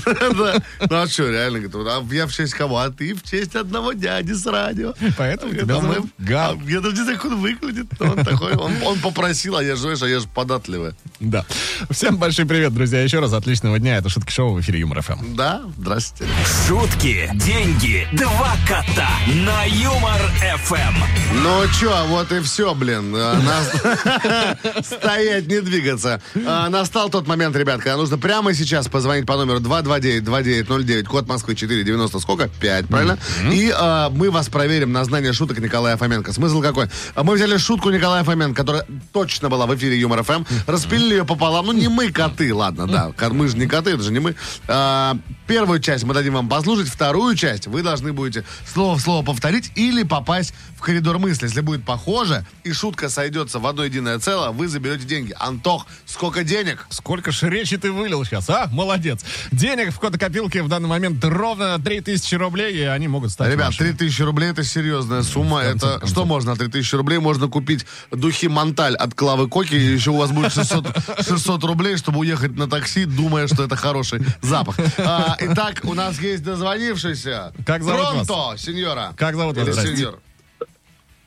Да. 0.38 0.54
Ну 0.88 0.96
а 0.96 1.06
что, 1.06 1.30
реально, 1.30 1.68
а 1.90 2.14
я 2.14 2.26
в 2.26 2.32
честь 2.32 2.54
кого? 2.54 2.78
А 2.78 2.90
ты 2.90 3.14
в 3.14 3.22
честь 3.22 3.56
одного 3.56 3.92
дяди 3.92 4.32
с 4.32 4.46
радио. 4.46 4.94
Поэтому 5.16 5.52
тебя 5.54 5.76
а 5.76 5.80
зовут 5.80 6.10
Гав. 6.18 6.68
Я 6.68 6.80
даже 6.80 6.96
не 6.96 7.02
знаю, 7.02 7.16
как 7.18 7.32
он 7.32 7.40
выглядит. 7.40 7.86
Он 8.00 8.24
такой, 8.24 8.54
он, 8.54 8.98
попросил, 9.00 9.56
а 9.56 9.62
я 9.62 9.76
же, 9.76 9.96
а 10.00 10.06
я 10.06 10.20
же 10.20 10.28
податливая. 10.28 10.94
Да. 11.20 11.44
Всем 11.90 12.16
большой 12.16 12.46
привет, 12.46 12.74
друзья. 12.74 13.02
Еще 13.02 13.20
раз 13.20 13.32
отличного 13.32 13.78
дня. 13.78 13.96
Это 13.96 14.08
Шутки 14.08 14.30
Шоу 14.32 14.54
в 14.54 14.60
эфире 14.60 14.80
Юмор 14.80 15.02
ФМ. 15.02 15.34
Да, 15.34 15.62
здрасте. 15.76 16.24
Шутки, 16.66 17.30
деньги, 17.34 18.06
два 18.12 18.54
кота 18.66 19.08
на 19.46 19.64
Юмор 19.64 20.20
ФМ. 20.64 21.02
Ну 21.42 21.62
чё, 21.78 22.06
вот 22.06 22.30
и 22.32 22.40
все, 22.40 22.74
блин. 22.74 23.14
А, 23.16 23.34
нас- 23.40 24.86
Стоять, 24.86 25.46
не 25.46 25.60
двигаться. 25.60 26.20
Настал 26.34 27.08
тот 27.10 27.26
момент, 27.26 27.56
ребят, 27.56 27.76
когда 27.76 27.96
нужно 27.96 28.18
прямо 28.18 28.54
сейчас 28.54 28.88
позвонить 28.88 29.26
по 29.26 29.36
номеру 29.36 29.60
229-2909, 29.88 31.04
код 31.04 31.28
Москвы 31.28 31.54
490, 31.54 32.18
сколько? 32.20 32.48
5, 32.60 32.86
правильно? 32.86 33.18
И 33.52 33.72
а, 33.74 34.10
мы 34.10 34.30
вас 34.30 34.48
проверим 34.48 34.92
на 34.92 35.04
знание 35.04 35.32
шуток 35.32 35.58
Николая 35.60 35.96
Фоменко. 35.96 36.32
Смысл 36.32 36.60
какой? 36.60 36.88
А 37.14 37.24
Мы 37.24 37.34
взяли 37.34 37.56
шутку 37.56 37.90
Николая 37.90 38.24
Фоменко, 38.24 38.56
которая 38.56 38.86
точно 39.18 39.48
была 39.48 39.66
в 39.66 39.74
эфире 39.74 39.98
Юмор 39.98 40.22
ФМ, 40.22 40.44
распилили 40.68 41.14
ее 41.14 41.24
пополам. 41.24 41.66
Ну, 41.66 41.72
не 41.72 41.88
мы 41.88 42.12
коты, 42.12 42.54
ладно, 42.54 42.86
да. 42.86 43.12
Мы 43.30 43.48
же 43.48 43.56
не 43.56 43.66
коты, 43.66 43.90
это 43.90 44.02
же 44.04 44.12
не 44.12 44.20
мы. 44.20 44.36
А, 44.68 45.16
первую 45.48 45.80
часть 45.80 46.04
мы 46.04 46.14
дадим 46.14 46.34
вам 46.34 46.48
послушать, 46.48 46.88
вторую 46.88 47.34
часть 47.34 47.66
вы 47.66 47.82
должны 47.82 48.12
будете 48.12 48.44
слово 48.72 48.96
в 48.96 49.00
слово 49.00 49.24
повторить 49.24 49.72
или 49.74 50.04
попасть 50.04 50.54
в 50.76 50.80
коридор 50.82 51.18
мысли. 51.18 51.46
Если 51.46 51.62
будет 51.62 51.84
похоже, 51.84 52.46
и 52.62 52.72
шутка 52.72 53.08
сойдется 53.08 53.58
в 53.58 53.66
одно 53.66 53.84
единое 53.84 54.20
целое, 54.20 54.50
вы 54.50 54.68
заберете 54.68 55.04
деньги. 55.04 55.34
Антох, 55.40 55.86
сколько 56.06 56.44
денег? 56.44 56.86
Сколько 56.88 57.32
ж 57.32 57.42
речи 57.42 57.76
ты 57.76 57.90
вылил 57.90 58.24
сейчас, 58.24 58.48
а? 58.48 58.68
Молодец. 58.70 59.24
Денег 59.50 59.92
в 59.92 59.98
копилке 59.98 60.62
в 60.62 60.68
данный 60.68 60.88
момент 60.88 61.24
ровно 61.24 61.76
3000 61.80 62.34
рублей, 62.36 62.76
и 62.76 62.82
они 62.82 63.08
могут 63.08 63.32
стать 63.32 63.50
Ребят, 63.50 63.68
вашими. 63.68 63.88
3000 63.88 64.22
рублей 64.22 64.50
это 64.50 64.62
серьезная 64.62 65.24
сумма. 65.24 65.62
это 65.62 66.06
что 66.06 66.24
можно 66.24 66.52
на 66.52 66.56
3000 66.56 66.94
рублей? 66.94 67.18
Можно 67.18 67.48
купить 67.48 67.84
духи 68.12 68.46
Монталь 68.46 68.94
от 69.08 69.14
Клавы 69.14 69.48
Коки, 69.48 69.74
и 69.74 69.78
еще 69.94 70.10
у 70.10 70.16
вас 70.16 70.30
будет 70.30 70.52
600, 70.52 70.86
600 71.24 71.64
рублей, 71.64 71.96
чтобы 71.96 72.20
уехать 72.20 72.56
на 72.56 72.68
такси, 72.68 73.04
думая, 73.04 73.46
что 73.48 73.64
это 73.64 73.76
хороший 73.76 74.20
запах. 74.42 74.76
А, 74.98 75.36
итак, 75.40 75.80
у 75.84 75.94
нас 75.94 76.20
есть 76.20 76.42
дозвонившийся. 76.44 77.52
Как 77.66 77.82
зовут 77.82 78.00
вас? 78.02 78.26
Пронто, 78.26 78.56
сеньора. 78.56 79.12
Как 79.16 79.34
зовут 79.36 79.56
вас, 79.56 79.82
сеньор. 79.82 80.20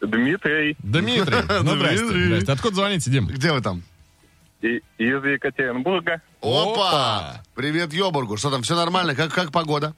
Дмитрий 0.02 0.76
Дмитрий. 0.80 1.36
Ну, 1.64 1.76
здрасте, 1.76 2.00
Дмитрий. 2.00 2.26
здрасте. 2.26 2.52
Откуда 2.52 2.76
звоните, 2.76 3.12
Дим? 3.12 3.28
Где 3.28 3.52
вы 3.52 3.62
там? 3.62 3.84
и- 4.62 4.82
из 4.98 5.24
Екатеринбурга. 5.24 6.22
Опа! 6.42 6.62
Опа! 6.72 7.44
Привет, 7.56 7.94
Йобургу. 7.94 8.38
Что 8.38 8.50
там, 8.52 8.62
все 8.64 8.76
нормально? 8.76 9.16
Как, 9.16 9.32
как 9.34 9.52
погода? 9.52 9.94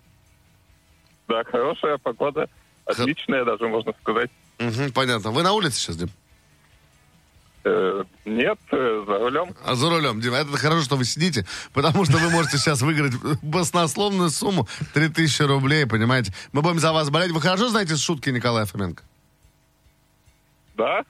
Да, 1.27 1.43
хорошая 1.49 1.97
погода. 1.97 2.47
Отличная 2.85 3.45
даже, 3.45 3.67
можно 3.67 3.93
сказать. 4.01 4.29
Мгм, 4.59 4.91
понятно. 4.93 5.31
Вы 5.31 5.43
на 5.43 5.53
улице 5.53 5.79
сейчас, 5.79 5.95
Дим? 5.97 6.09
Э, 7.65 8.04
нет, 8.26 8.60
э, 8.71 9.04
за 9.08 9.17
рулем. 9.19 9.56
А 9.63 9.76
за 9.76 9.89
рулем, 9.89 10.19
Дима, 10.19 10.38
это 10.38 10.58
хорошо, 10.58 10.82
что 10.82 10.97
вы 10.97 11.06
сидите, 11.06 11.45
потому 11.73 12.04
что 12.04 12.17
вы 12.17 12.30
можете 12.30 12.58
сейчас 12.58 12.82
выиграть 12.82 13.13
баснословную 13.41 14.30
сумму 14.30 14.67
3000 14.93 15.43
рублей, 15.43 15.86
понимаете? 15.86 16.34
Мы 16.52 16.62
будем 16.62 16.80
за 16.80 16.91
вас 16.91 17.10
болеть. 17.10 17.32
Вы 17.32 17.39
хорошо 17.39 17.69
знаете 17.69 17.95
шутки 17.95 18.30
Николая 18.30 18.65
Фоменко? 18.65 19.04
Да? 20.76 21.04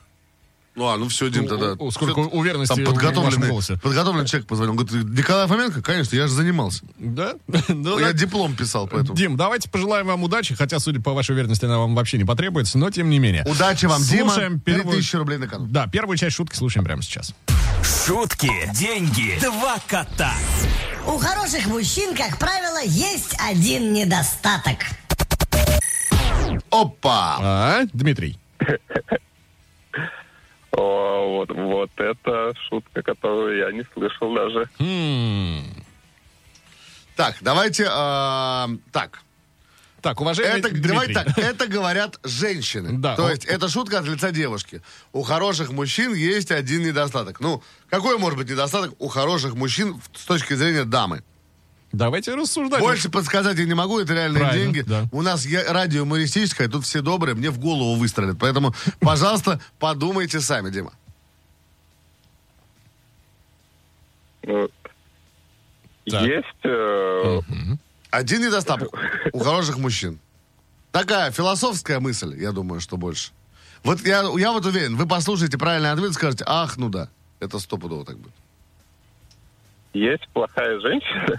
Ну, 0.76 0.88
а, 0.88 0.98
ну 0.98 1.08
все, 1.08 1.30
Дим, 1.30 1.48
тогда... 1.48 1.74
о, 1.74 1.92
сколько 1.92 2.14
всё, 2.14 2.30
уверенности 2.30 2.74
Там 2.74 2.84
в 2.84 2.88
вашем 2.88 3.00
подготовленный, 3.00 3.80
подготовленный 3.80 4.26
человек 4.26 4.48
позвонил. 4.48 4.72
Он 4.72 4.86
говорит, 4.86 5.08
Николай 5.18 5.48
Фоменко? 5.48 5.84
Конечно, 5.84 6.16
я 6.16 6.26
же 6.28 6.34
занимался. 6.34 6.84
Да? 6.98 7.34
Ну, 7.68 8.00
Я 8.00 8.08
да. 8.08 8.14
диплом 8.14 8.56
писал, 8.56 8.88
поэтому... 8.88 9.16
Дим, 9.16 9.36
давайте 9.36 9.70
пожелаем 9.70 10.08
вам 10.08 10.24
удачи, 10.24 10.56
хотя, 10.56 10.80
судя 10.80 11.02
по 11.02 11.14
вашей 11.14 11.32
уверенности, 11.32 11.66
она 11.66 11.78
вам 11.78 11.96
вообще 11.96 12.18
не 12.18 12.24
потребуется, 12.24 12.78
но 12.78 12.90
тем 12.90 13.10
не 13.10 13.20
менее. 13.20 13.44
Удачи 13.46 13.86
вам, 13.86 14.02
Дима. 14.04 14.32
Слушаем 14.32 14.60
первую... 14.60 14.94
3000 14.94 15.16
рублей 15.16 15.38
на 15.38 15.48
кону. 15.48 15.68
Да, 15.68 15.88
первую 15.88 16.18
часть 16.18 16.36
шутки 16.36 16.56
слушаем 16.56 16.86
прямо 16.86 17.02
сейчас. 17.02 17.34
Шутки, 18.06 18.52
деньги, 18.74 19.38
два 19.42 19.78
кота. 19.88 20.34
У 21.06 21.18
хороших 21.18 21.68
мужчин, 21.68 22.16
как 22.16 22.38
правило, 22.38 22.82
есть 22.84 23.36
один 23.40 23.94
недостаток. 23.94 24.78
Опа! 26.70 27.38
А, 27.40 27.82
Дмитрий? 27.94 28.40
О, 30.76 31.38
вот, 31.38 31.52
вот 31.52 31.92
это 31.98 32.54
шутка, 32.70 33.02
которую 33.04 33.58
я 33.58 33.72
не 33.72 33.84
слышал 33.94 34.34
даже. 34.34 34.68
М, 34.80 35.64
Так, 37.16 37.36
давайте... 37.42 37.88
а, 37.90 38.70
так, 38.92 39.20
Так, 40.02 40.20
уважаемый 40.20 40.60
Это, 40.60 40.70
Дмитрий. 40.70 40.90
давай 40.90 41.14
так, 41.14 41.38
это 41.38 41.68
говорят 41.68 42.20
женщины. 42.24 42.98
Да. 43.00 43.16
То 43.16 43.30
есть 43.30 43.46
это 43.46 43.70
шутка 43.70 44.00
от 44.00 44.06
лица 44.06 44.32
девушки. 44.32 44.82
У 45.14 45.22
хороших 45.22 45.72
мужчин 45.72 46.14
есть 46.14 46.52
один 46.52 46.82
недостаток. 46.84 47.40
Ну, 47.40 47.62
какой 47.90 48.18
может 48.18 48.38
быть 48.40 48.50
недостаток 48.50 48.94
у 49.00 49.08
хороших 49.08 49.54
мужчин 49.56 50.02
с 50.14 50.26
точки 50.26 50.56
зрения 50.56 50.84
дамы? 50.86 51.24
Давайте 51.94 52.34
рассуждать. 52.34 52.80
Больше 52.82 53.10
подсказать 53.10 53.58
я 53.60 53.66
не 53.66 53.76
могу, 53.76 54.00
это 54.00 54.14
реальные 54.14 54.42
Правильно, 54.44 54.74
деньги. 54.74 54.82
да. 54.90 55.06
У 55.12 55.22
нас 55.22 55.46
я- 55.46 55.72
радио 55.72 56.00
юмористическое, 56.00 56.68
тут 56.68 56.84
все 56.86 57.02
добрые, 57.02 57.36
мне 57.36 57.52
в 57.52 57.60
голову 57.60 57.96
выстрелят. 57.96 58.38
Поэтому, 58.40 58.74
пожалуйста, 59.00 59.62
подумайте 59.80 60.40
сами, 60.42 60.72
Дима. 60.72 60.92
Ну, 64.46 64.70
Так. 66.10 66.22
Есть 66.24 66.48
э, 66.66 67.42
Один 68.10 68.42
недостаток 68.42 68.90
у 69.32 69.40
хороших 69.40 69.78
мужчин. 69.78 70.20
Такая 70.92 71.32
философская 71.32 72.00
мысль, 72.00 72.36
я 72.42 72.52
думаю, 72.52 72.82
что 72.82 72.98
больше. 72.98 73.32
Вот 73.84 74.02
я, 74.06 74.24
я 74.38 74.52
вот 74.52 74.66
уверен, 74.66 74.96
вы 74.98 75.08
послушаете 75.08 75.58
правильный 75.58 75.92
ответ 75.92 76.12
и 76.12 76.14
скажете, 76.14 76.44
ах, 76.48 76.78
ну 76.78 76.90
да, 76.90 77.08
это 77.40 77.60
стопудово 77.60 78.04
так 78.06 78.18
будет. 78.18 78.34
Есть 79.94 80.28
плохая 80.34 80.80
женщина. 80.80 81.38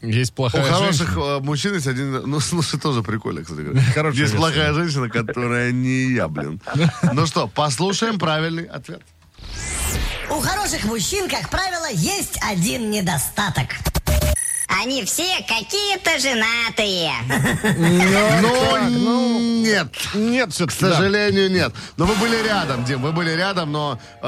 Есть 0.00 0.32
У 0.32 0.36
плохая 0.36 0.62
хороших 0.64 1.08
женщина. 1.08 1.38
э, 1.38 1.40
мужчин 1.40 1.74
есть 1.74 1.86
один... 1.86 2.12
Ну, 2.24 2.40
слушай, 2.40 2.78
тоже 2.80 3.02
прикольно, 3.02 3.42
кстати 3.42 3.60
говоря. 3.60 3.80
Хорошая 3.94 4.20
Есть 4.22 4.32
версия. 4.32 4.36
плохая 4.36 4.72
женщина, 4.72 5.08
которая 5.10 5.72
не 5.72 6.12
я, 6.12 6.28
блин. 6.28 6.60
Ну 7.12 7.26
что, 7.26 7.48
послушаем 7.48 8.18
правильный 8.18 8.64
ответ. 8.64 9.02
У 10.30 10.40
хороших 10.40 10.84
мужчин, 10.84 11.28
как 11.28 11.48
правило, 11.50 11.86
есть 11.90 12.38
один 12.42 12.90
недостаток. 12.90 13.66
Они 14.68 15.02
все 15.04 15.24
какие-то 15.48 16.18
женатые. 16.18 17.10
Но 18.42 19.28
нет. 19.30 19.88
Нет, 20.14 20.48
К 20.48 20.52
все-таки. 20.52 20.78
сожалению, 20.78 21.50
нет. 21.50 21.72
Но 21.96 22.06
вы 22.06 22.14
были 22.16 22.36
рядом, 22.42 22.84
Дим, 22.84 23.02
вы 23.02 23.12
были 23.12 23.30
рядом, 23.30 23.72
но, 23.72 23.98
э, 24.22 24.26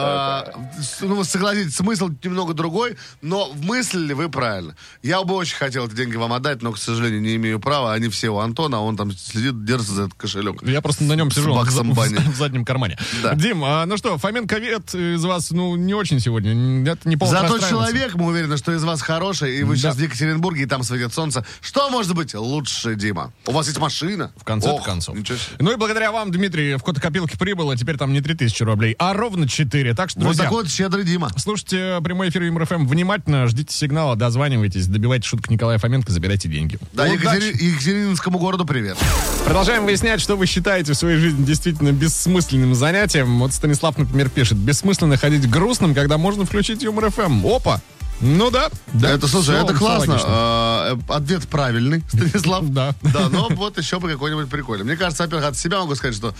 с- 0.82 1.00
ну, 1.00 1.22
согласитесь, 1.24 1.76
смысл 1.76 2.08
немного 2.22 2.52
другой, 2.54 2.96
но 3.22 3.52
мыслили 3.62 4.12
вы 4.12 4.28
правильно. 4.28 4.76
Я 5.02 5.22
бы 5.22 5.34
очень 5.34 5.56
хотел 5.56 5.86
эти 5.86 5.94
деньги 5.94 6.16
вам 6.16 6.32
отдать, 6.32 6.62
но, 6.62 6.72
к 6.72 6.78
сожалению, 6.78 7.20
не 7.20 7.36
имею 7.36 7.60
права. 7.60 7.92
Они 7.92 8.08
все 8.08 8.30
у 8.30 8.38
Антона, 8.38 8.78
а 8.78 8.80
он 8.80 8.96
там 8.96 9.12
следит, 9.12 9.64
держится 9.64 9.92
за 9.94 10.02
этот 10.04 10.14
кошелек. 10.14 10.62
Я 10.62 10.80
просто 10.80 11.04
на 11.04 11.14
нем 11.14 11.30
С 11.30 11.34
сижу 11.36 11.52
в, 11.54 11.64
в- 11.64 12.32
в 12.32 12.36
заднем 12.36 12.64
кармане. 12.64 12.98
Да. 13.22 13.34
Дим, 13.34 13.62
а, 13.64 13.86
ну 13.86 13.96
что, 13.96 14.18
Фоменко 14.18 14.58
Вет 14.58 14.94
из 14.94 15.24
вас, 15.24 15.50
ну, 15.50 15.76
не 15.76 15.94
очень 15.94 16.20
сегодня. 16.20 16.50
Это 16.90 17.08
не 17.08 17.16
Зато 17.20 17.58
человек, 17.60 18.14
мы 18.14 18.26
уверены, 18.26 18.56
что 18.56 18.72
из 18.72 18.82
вас 18.84 19.00
хороший, 19.02 19.58
и 19.58 19.62
вы 19.62 19.74
Да. 19.74 19.80
сейчас 19.80 19.96
в 19.96 20.00
Екатеринбурге, 20.00 20.29
и 20.56 20.66
там 20.66 20.82
светит 20.82 21.12
солнце. 21.12 21.44
Что 21.60 21.90
может 21.90 22.14
быть 22.14 22.34
лучше, 22.34 22.94
Дима? 22.94 23.32
У 23.46 23.52
вас 23.52 23.66
есть 23.66 23.78
машина? 23.78 24.32
В 24.36 24.44
конце 24.44 24.70
Ох, 24.70 24.84
концов. 24.84 25.16
Ну 25.58 25.72
и 25.72 25.76
благодаря 25.76 26.12
вам, 26.12 26.30
Дмитрий, 26.30 26.74
в 26.76 26.82
копилке 26.82 27.36
прибыло 27.38 27.76
теперь 27.76 27.96
там 27.96 28.12
не 28.12 28.20
3000 28.20 28.62
рублей, 28.62 28.94
а 28.98 29.12
ровно 29.12 29.48
4. 29.48 29.94
Так 29.94 30.10
что, 30.10 30.20
Вот 30.20 30.26
друзья, 30.26 30.44
такой 30.44 30.62
вот 30.62 30.70
щедрый 30.72 31.04
Дима. 31.04 31.30
слушайте 31.36 32.00
прямой 32.02 32.28
эфир 32.28 32.42
МРФМ 32.50 32.86
внимательно, 32.86 33.46
ждите 33.46 33.74
сигнала, 33.74 34.16
дозванивайтесь, 34.16 34.86
добивайте 34.86 35.26
шуток 35.28 35.50
Николая 35.50 35.78
Фоменко, 35.78 36.12
забирайте 36.12 36.48
деньги. 36.48 36.78
Да! 36.92 37.06
Екатери- 37.06 37.56
Екатерининскому 37.62 38.38
городу 38.38 38.64
привет. 38.64 38.96
Продолжаем 39.44 39.84
выяснять, 39.84 40.20
что 40.20 40.36
вы 40.36 40.46
считаете 40.46 40.92
в 40.92 40.96
своей 40.96 41.18
жизни 41.18 41.44
действительно 41.44 41.92
бессмысленным 41.92 42.74
занятием. 42.74 43.38
Вот 43.40 43.52
Станислав, 43.52 43.96
например, 43.98 44.28
пишет, 44.30 44.58
бессмысленно 44.58 45.16
ходить 45.16 45.48
грустным, 45.50 45.94
когда 45.94 46.18
можно 46.18 46.44
включить 46.44 46.82
Юмор 46.82 47.10
ФМ. 47.10 47.44
Опа! 47.46 47.80
Ну 48.20 48.50
да. 48.50 48.70
да 48.92 49.10
это, 49.10 49.26
слушай, 49.28 49.54
всё- 49.54 49.64
это 49.64 49.74
классно. 49.74 50.18
А, 50.22 50.98
ответ 51.08 51.48
правильный, 51.48 52.04
Станислав. 52.12 52.68
Да. 52.68 52.94
Да, 53.02 53.28
но 53.30 53.48
вот 53.50 53.78
еще 53.78 53.98
бы 53.98 54.10
какой-нибудь 54.10 54.48
прикольный. 54.48 54.84
Мне 54.84 54.96
кажется, 54.96 55.22
во-первых, 55.22 55.48
от 55.48 55.56
себя 55.56 55.80
могу 55.80 55.94
сказать, 55.94 56.14
что 56.16 56.34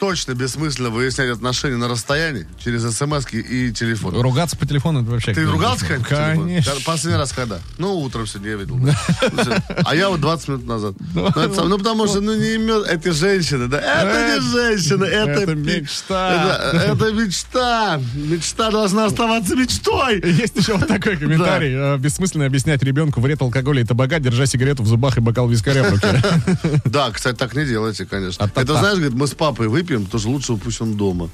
точно 0.00 0.32
бессмысленно 0.34 0.88
выяснять 0.90 1.28
отношения 1.30 1.76
на 1.76 1.86
расстоянии 1.86 2.46
через 2.62 2.82
смс 2.96 3.26
и 3.32 3.70
телефон. 3.72 4.20
Ругаться 4.20 4.56
по 4.56 4.66
телефону 4.66 5.02
это 5.02 5.10
вообще... 5.10 5.28
Ты 5.34 5.44
конечно. 5.44 5.52
ругался? 5.52 5.86
Конечно. 5.86 6.72
Когда- 6.72 6.84
Последний 6.84 7.18
раз 7.18 7.32
когда? 7.32 7.58
Ну, 7.78 7.98
утром 8.00 8.26
сегодня 8.26 8.50
я 8.52 8.56
видел. 8.56 8.76
Ну. 9.32 9.54
А 9.84 9.94
я 9.94 10.08
вот 10.08 10.20
20 10.20 10.48
минут 10.48 10.66
назад. 10.66 10.94
Ну, 11.14 11.30
сам- 11.54 11.68
ну, 11.68 11.78
потому 11.78 12.06
что, 12.06 12.20
ну, 12.20 12.34
не 12.34 12.54
имен... 12.54 12.82
Это 12.84 13.12
женщина, 13.12 13.68
да? 13.68 13.78
Это 13.80 14.34
не 14.34 14.50
женщина, 14.50 15.04
это... 15.04 15.54
мечта. 15.54 16.72
Это, 16.72 17.12
мечта. 17.12 18.00
Мечта 18.14 18.70
должна 18.70 19.04
оставаться 19.06 19.54
мечтой. 19.54 20.20
Есть 20.24 20.56
еще 20.56 20.76
вот 20.76 20.88
такой 20.88 21.16
комментарий. 21.18 21.74
Э, 21.74 21.98
Бессмысленно 21.98 22.46
объяснять 22.46 22.82
ребенку 22.82 23.20
вред 23.20 23.42
алкоголя 23.42 23.82
и 23.82 23.84
табака, 23.84 24.18
держа 24.18 24.46
сигарету 24.46 24.82
в 24.82 24.86
зубах 24.86 25.18
и 25.18 25.20
бокал 25.20 25.48
вискаря 25.48 25.82
в 25.84 25.90
руке. 25.92 26.22
Да, 26.84 27.10
кстати, 27.10 27.36
так 27.36 27.54
не 27.54 27.64
делайте, 27.64 28.06
конечно. 28.06 28.44
А 28.44 28.60
Это, 28.60 28.74
знаешь, 28.78 28.96
говорит, 28.98 29.14
мы 29.14 29.26
с 29.26 29.34
папой 29.34 29.68
выпьем, 29.90 30.06
тоже 30.06 30.28
лучше 30.28 30.56
пусть 30.56 30.80
он 30.80 30.94
дома. 30.96 31.28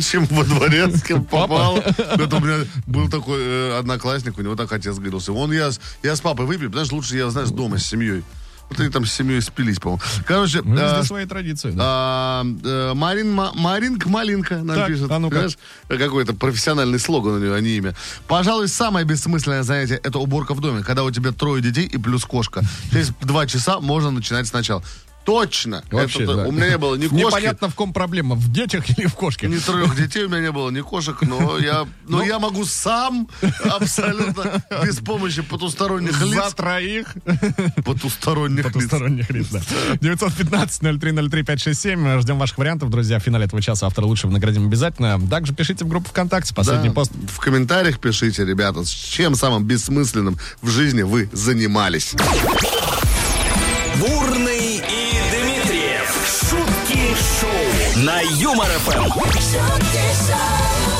Чем 0.00 0.26
во 0.26 0.44
дворе, 0.44 0.88
с 0.90 1.02
кем 1.02 1.24
попал. 1.24 1.78
Это 1.78 2.36
у 2.36 2.40
меня 2.40 2.66
был 2.86 3.08
такой 3.08 3.40
э, 3.40 3.78
одноклассник, 3.78 4.38
у 4.38 4.42
него 4.42 4.54
так 4.54 4.70
отец 4.72 4.94
говорил, 4.96 5.20
что 5.20 5.34
он 5.34 5.52
я, 5.52 5.72
с- 5.72 5.80
я 6.04 6.14
с 6.14 6.20
папой 6.20 6.46
выпью, 6.46 6.68
потому 6.70 6.86
что 6.86 6.94
лучше 6.96 7.16
я, 7.16 7.28
знаешь, 7.30 7.48
дома 7.50 7.78
с 7.78 7.86
семьей. 7.86 8.22
Вот 8.70 8.78
они 8.78 8.90
там 8.90 9.04
с 9.04 9.12
семьей 9.12 9.42
спились, 9.42 9.78
по-моему. 9.80 10.00
Короче, 10.24 10.62
Ну, 10.62 10.74
везде 10.76 11.02
свои 11.02 11.26
традиции. 11.26 11.72
да. 11.72 11.82
а, 11.84 12.44
э, 12.64 12.92
Марин, 12.94 13.32
Ма- 13.32 13.50
Маринка 13.54 14.08
Малинка 14.08 14.58
нам 14.58 14.76
Так, 14.76 14.86
пишет. 14.86 15.10
а 15.10 15.18
ну-ка. 15.18 15.34
Понимаешь? 15.34 15.58
Какой-то 15.88 16.32
профессиональный 16.34 17.00
слоган 17.00 17.32
у 17.34 17.38
нее, 17.38 17.54
а 17.54 17.60
не 17.60 17.70
имя. 17.70 17.94
Пожалуй, 18.28 18.68
самое 18.68 19.04
бессмысленное 19.04 19.64
занятие 19.64 19.96
это 20.02 20.20
уборка 20.20 20.54
в 20.54 20.60
доме, 20.60 20.84
когда 20.84 21.02
у 21.02 21.10
тебя 21.10 21.32
трое 21.32 21.60
детей 21.60 21.86
и 21.86 21.98
плюс 21.98 22.24
кошка. 22.24 22.62
Через 22.92 23.10
два 23.20 23.46
часа 23.46 23.80
можно 23.80 24.10
начинать 24.12 24.46
сначала. 24.46 24.82
Точно. 25.24 25.82
Вообще, 25.90 26.24
Это- 26.24 26.36
да. 26.36 26.44
У 26.48 26.52
меня 26.52 26.68
не 26.70 26.78
было 26.78 26.96
ни 26.96 27.06
кошки, 27.06 27.24
Непонятно, 27.26 27.68
в 27.68 27.74
ком 27.74 27.92
проблема, 27.92 28.34
в 28.34 28.52
детях 28.52 28.84
или 28.98 29.06
в 29.06 29.14
кошке. 29.14 29.46
ни 29.48 29.58
трех 29.58 29.94
детей, 29.96 30.24
у 30.24 30.28
меня 30.28 30.40
не 30.40 30.52
было 30.52 30.70
ни 30.70 30.80
кошек, 30.80 31.16
но 31.22 31.58
я, 31.58 31.86
но 32.08 32.18
Ну. 32.18 32.24
я 32.24 32.38
могу 32.38 32.64
сам 32.64 33.28
абсолютно 33.64 34.62
без 34.84 34.96
помощи 34.98 35.42
потусторонних 35.42 36.16
За 36.18 36.24
лиц. 36.26 36.54
троих 36.54 37.14
Потусторонних 37.84 38.64
лиц. 38.64 38.72
потусторонних 38.74 39.30
лиц, 39.30 39.46
да. 39.50 39.60
915-0303-567. 40.00 42.20
Ждем 42.20 42.38
ваших 42.38 42.58
вариантов, 42.58 42.90
друзья. 42.90 43.18
В 43.18 43.22
финале 43.22 43.44
этого 43.46 43.62
часа 43.62 43.86
автора 43.86 44.06
лучшего 44.06 44.30
наградим 44.30 44.66
обязательно. 44.66 45.20
Также 45.28 45.54
пишите 45.54 45.84
в 45.84 45.88
группу 45.88 46.08
ВКонтакте. 46.10 46.54
Последний 46.54 46.88
Да. 46.88 46.94
пост. 46.94 47.12
В 47.28 47.38
комментариях 47.38 47.98
пишите, 48.00 48.44
ребята, 48.44 48.84
с 48.84 48.90
чем 48.90 49.34
самым 49.34 49.64
бессмысленным 49.64 50.38
в 50.60 50.68
жизни 50.68 51.02
вы 51.02 51.28
занимались. 51.32 52.14
На 58.02 58.20
Юмор 58.20 58.66
ФМ. 58.66 60.91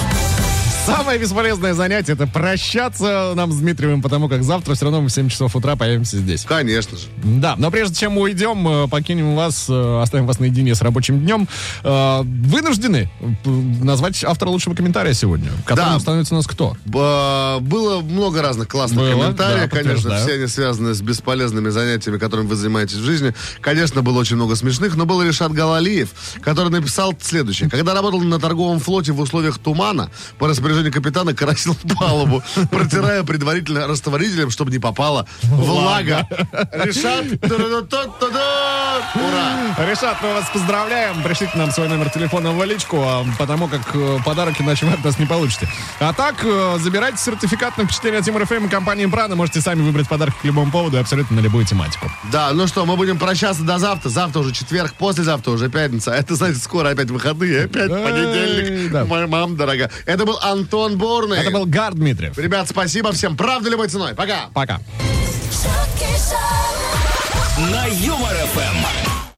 Самое 0.85 1.16
бесполезное 1.16 1.74
занятие— 1.74 2.12
это 2.14 2.26
прощаться 2.26 3.35
нам 3.37 3.53
с 3.53 3.57
Дмитриевым, 3.59 4.03
потому 4.03 4.28
как 4.28 4.43
завтра 4.43 4.74
все 4.74 4.87
равно 4.87 5.01
мы 5.01 5.09
в 5.09 5.12
7 5.12 5.28
часов 5.28 5.55
утра 5.55 5.76
появимся 5.76 6.16
здесь. 6.18 6.43
Конечно 6.43 6.99
же. 6.99 7.05
Да, 7.22 7.55
но 7.57 7.70
прежде 7.70 7.95
чем 7.95 8.14
мы 8.14 8.22
уйдем, 8.22 8.66
э, 8.66 8.89
покинем 8.89 9.37
вас, 9.37 9.66
э, 9.68 10.03
оставим 10.03 10.26
вас 10.26 10.41
наедине 10.41 10.74
с 10.74 10.83
рабочим 10.83 11.20
днем, 11.20 11.47
э, 11.85 12.22
вынуждены 12.24 13.09
назвать 13.45 14.24
автора 14.24 14.49
лучшего 14.51 14.74
комментария 14.74 15.12
сегодня, 15.12 15.53
которым 15.64 15.95
Да. 15.95 16.01
становится 16.01 16.35
у 16.35 16.39
нас 16.39 16.49
кто? 16.49 16.76
Было 16.85 18.01
много 18.01 18.43
разных 18.43 18.66
классных 18.66 18.99
Было, 19.03 19.11
комментариев, 19.11 19.70
да, 19.70 19.76
конечно, 19.76 20.16
все 20.18 20.35
они 20.35 20.49
связаны 20.49 20.95
с 20.95 21.01
бесполезными 21.01 21.68
занятиями, 21.68 22.18
которыми 22.18 22.49
вы 22.49 22.57
занимаетесь 22.57 22.97
в 22.97 23.05
жизни. 23.05 23.35
Конечно, 23.61 24.03
было 24.03 24.18
очень 24.18 24.35
много 24.35 24.57
смешных, 24.57 24.97
но 24.97 25.07
был 25.07 25.22
Решат 25.22 25.53
Галалиев, 25.53 26.09
который 26.43 26.70
написал 26.70 27.14
следующее. 27.20 27.70
Когда 27.70 27.95
работал 27.95 28.20
на 28.20 28.41
торговом 28.41 28.80
флоте 28.80 29.12
в 29.12 29.20
условиях 29.20 29.59
тумана, 29.59 30.11
по 30.41 30.49
распоряжению 30.49 30.72
капитана 30.91 31.35
красил 31.35 31.76
палубу, 31.99 32.43
протирая 32.70 33.22
предварительно 33.22 33.87
растворителем, 33.87 34.51
чтобы 34.51 34.70
не 34.70 34.78
попала 34.78 35.26
влага. 35.43 36.26
Решат, 36.72 37.26
ура! 39.14 39.89
Решат, 39.91 40.16
мы 40.22 40.35
вас 40.35 40.45
поздравляем. 40.53 41.22
Пришлите 41.22 41.57
нам 41.57 41.70
свой 41.70 41.89
номер 41.89 42.11
телефона 42.11 42.53
в 42.53 42.64
личку, 42.64 43.03
а, 43.03 43.24
потому 43.39 43.68
как 43.68 43.80
э, 43.95 44.18
подарок 44.24 44.61
иначе 44.61 44.87
вы 44.87 44.93
от 44.93 45.05
нас 45.05 45.18
не 45.18 45.26
получите. 45.26 45.68
А 46.01 46.12
так, 46.12 46.37
э, 46.45 46.78
забирайте 46.80 47.18
сертификат 47.18 47.78
на 47.78 47.85
впечатление 47.85 48.20
от 48.20 48.24
Тимур 48.24 48.45
ФМ 48.47 48.66
и 48.66 48.68
компании 48.68 49.07
Брана. 49.07 49.37
Можете 49.37 49.61
сами 49.61 49.83
выбрать 49.83 50.09
подарок 50.09 50.35
к 50.41 50.45
любому 50.45 50.70
поводу 50.70 50.97
и 50.97 51.01
абсолютно 51.01 51.37
на 51.37 51.41
любую 51.41 51.64
тематику. 51.64 52.11
Да, 52.30 52.53
ну 52.53 52.66
что, 52.66 52.85
мы 52.87 52.97
будем 52.97 53.18
прощаться 53.18 53.62
до 53.62 53.78
завтра. 53.78 54.09
Завтра 54.09 54.41
уже 54.41 54.53
четверг, 54.53 54.95
послезавтра 54.95 55.51
уже 55.51 55.68
пятница. 55.68 56.12
Это, 56.12 56.35
знаете, 56.35 56.59
скоро 56.59 56.91
опять 56.91 57.11
выходные, 57.11 57.64
опять 57.64 57.91
понедельник. 57.91 59.09
Моя 59.09 59.26
мама 59.26 59.57
дорогая. 59.57 59.91
Это 60.07 60.24
был 60.24 60.39
Антон 60.43 60.61
Бурный. 60.96 61.38
Это 61.38 61.50
был 61.50 61.66
Гар 61.66 61.94
Дмитриев. 61.94 62.36
Ребят, 62.38 62.68
спасибо 62.68 63.12
всем. 63.12 63.36
Правда 63.36 63.70
любой 63.70 63.88
ценой. 63.88 64.14
Пока. 64.14 64.50
Пока. 64.54 64.80
На 67.70 67.86
Юмор 67.86 68.34
ФМ. 68.54 69.11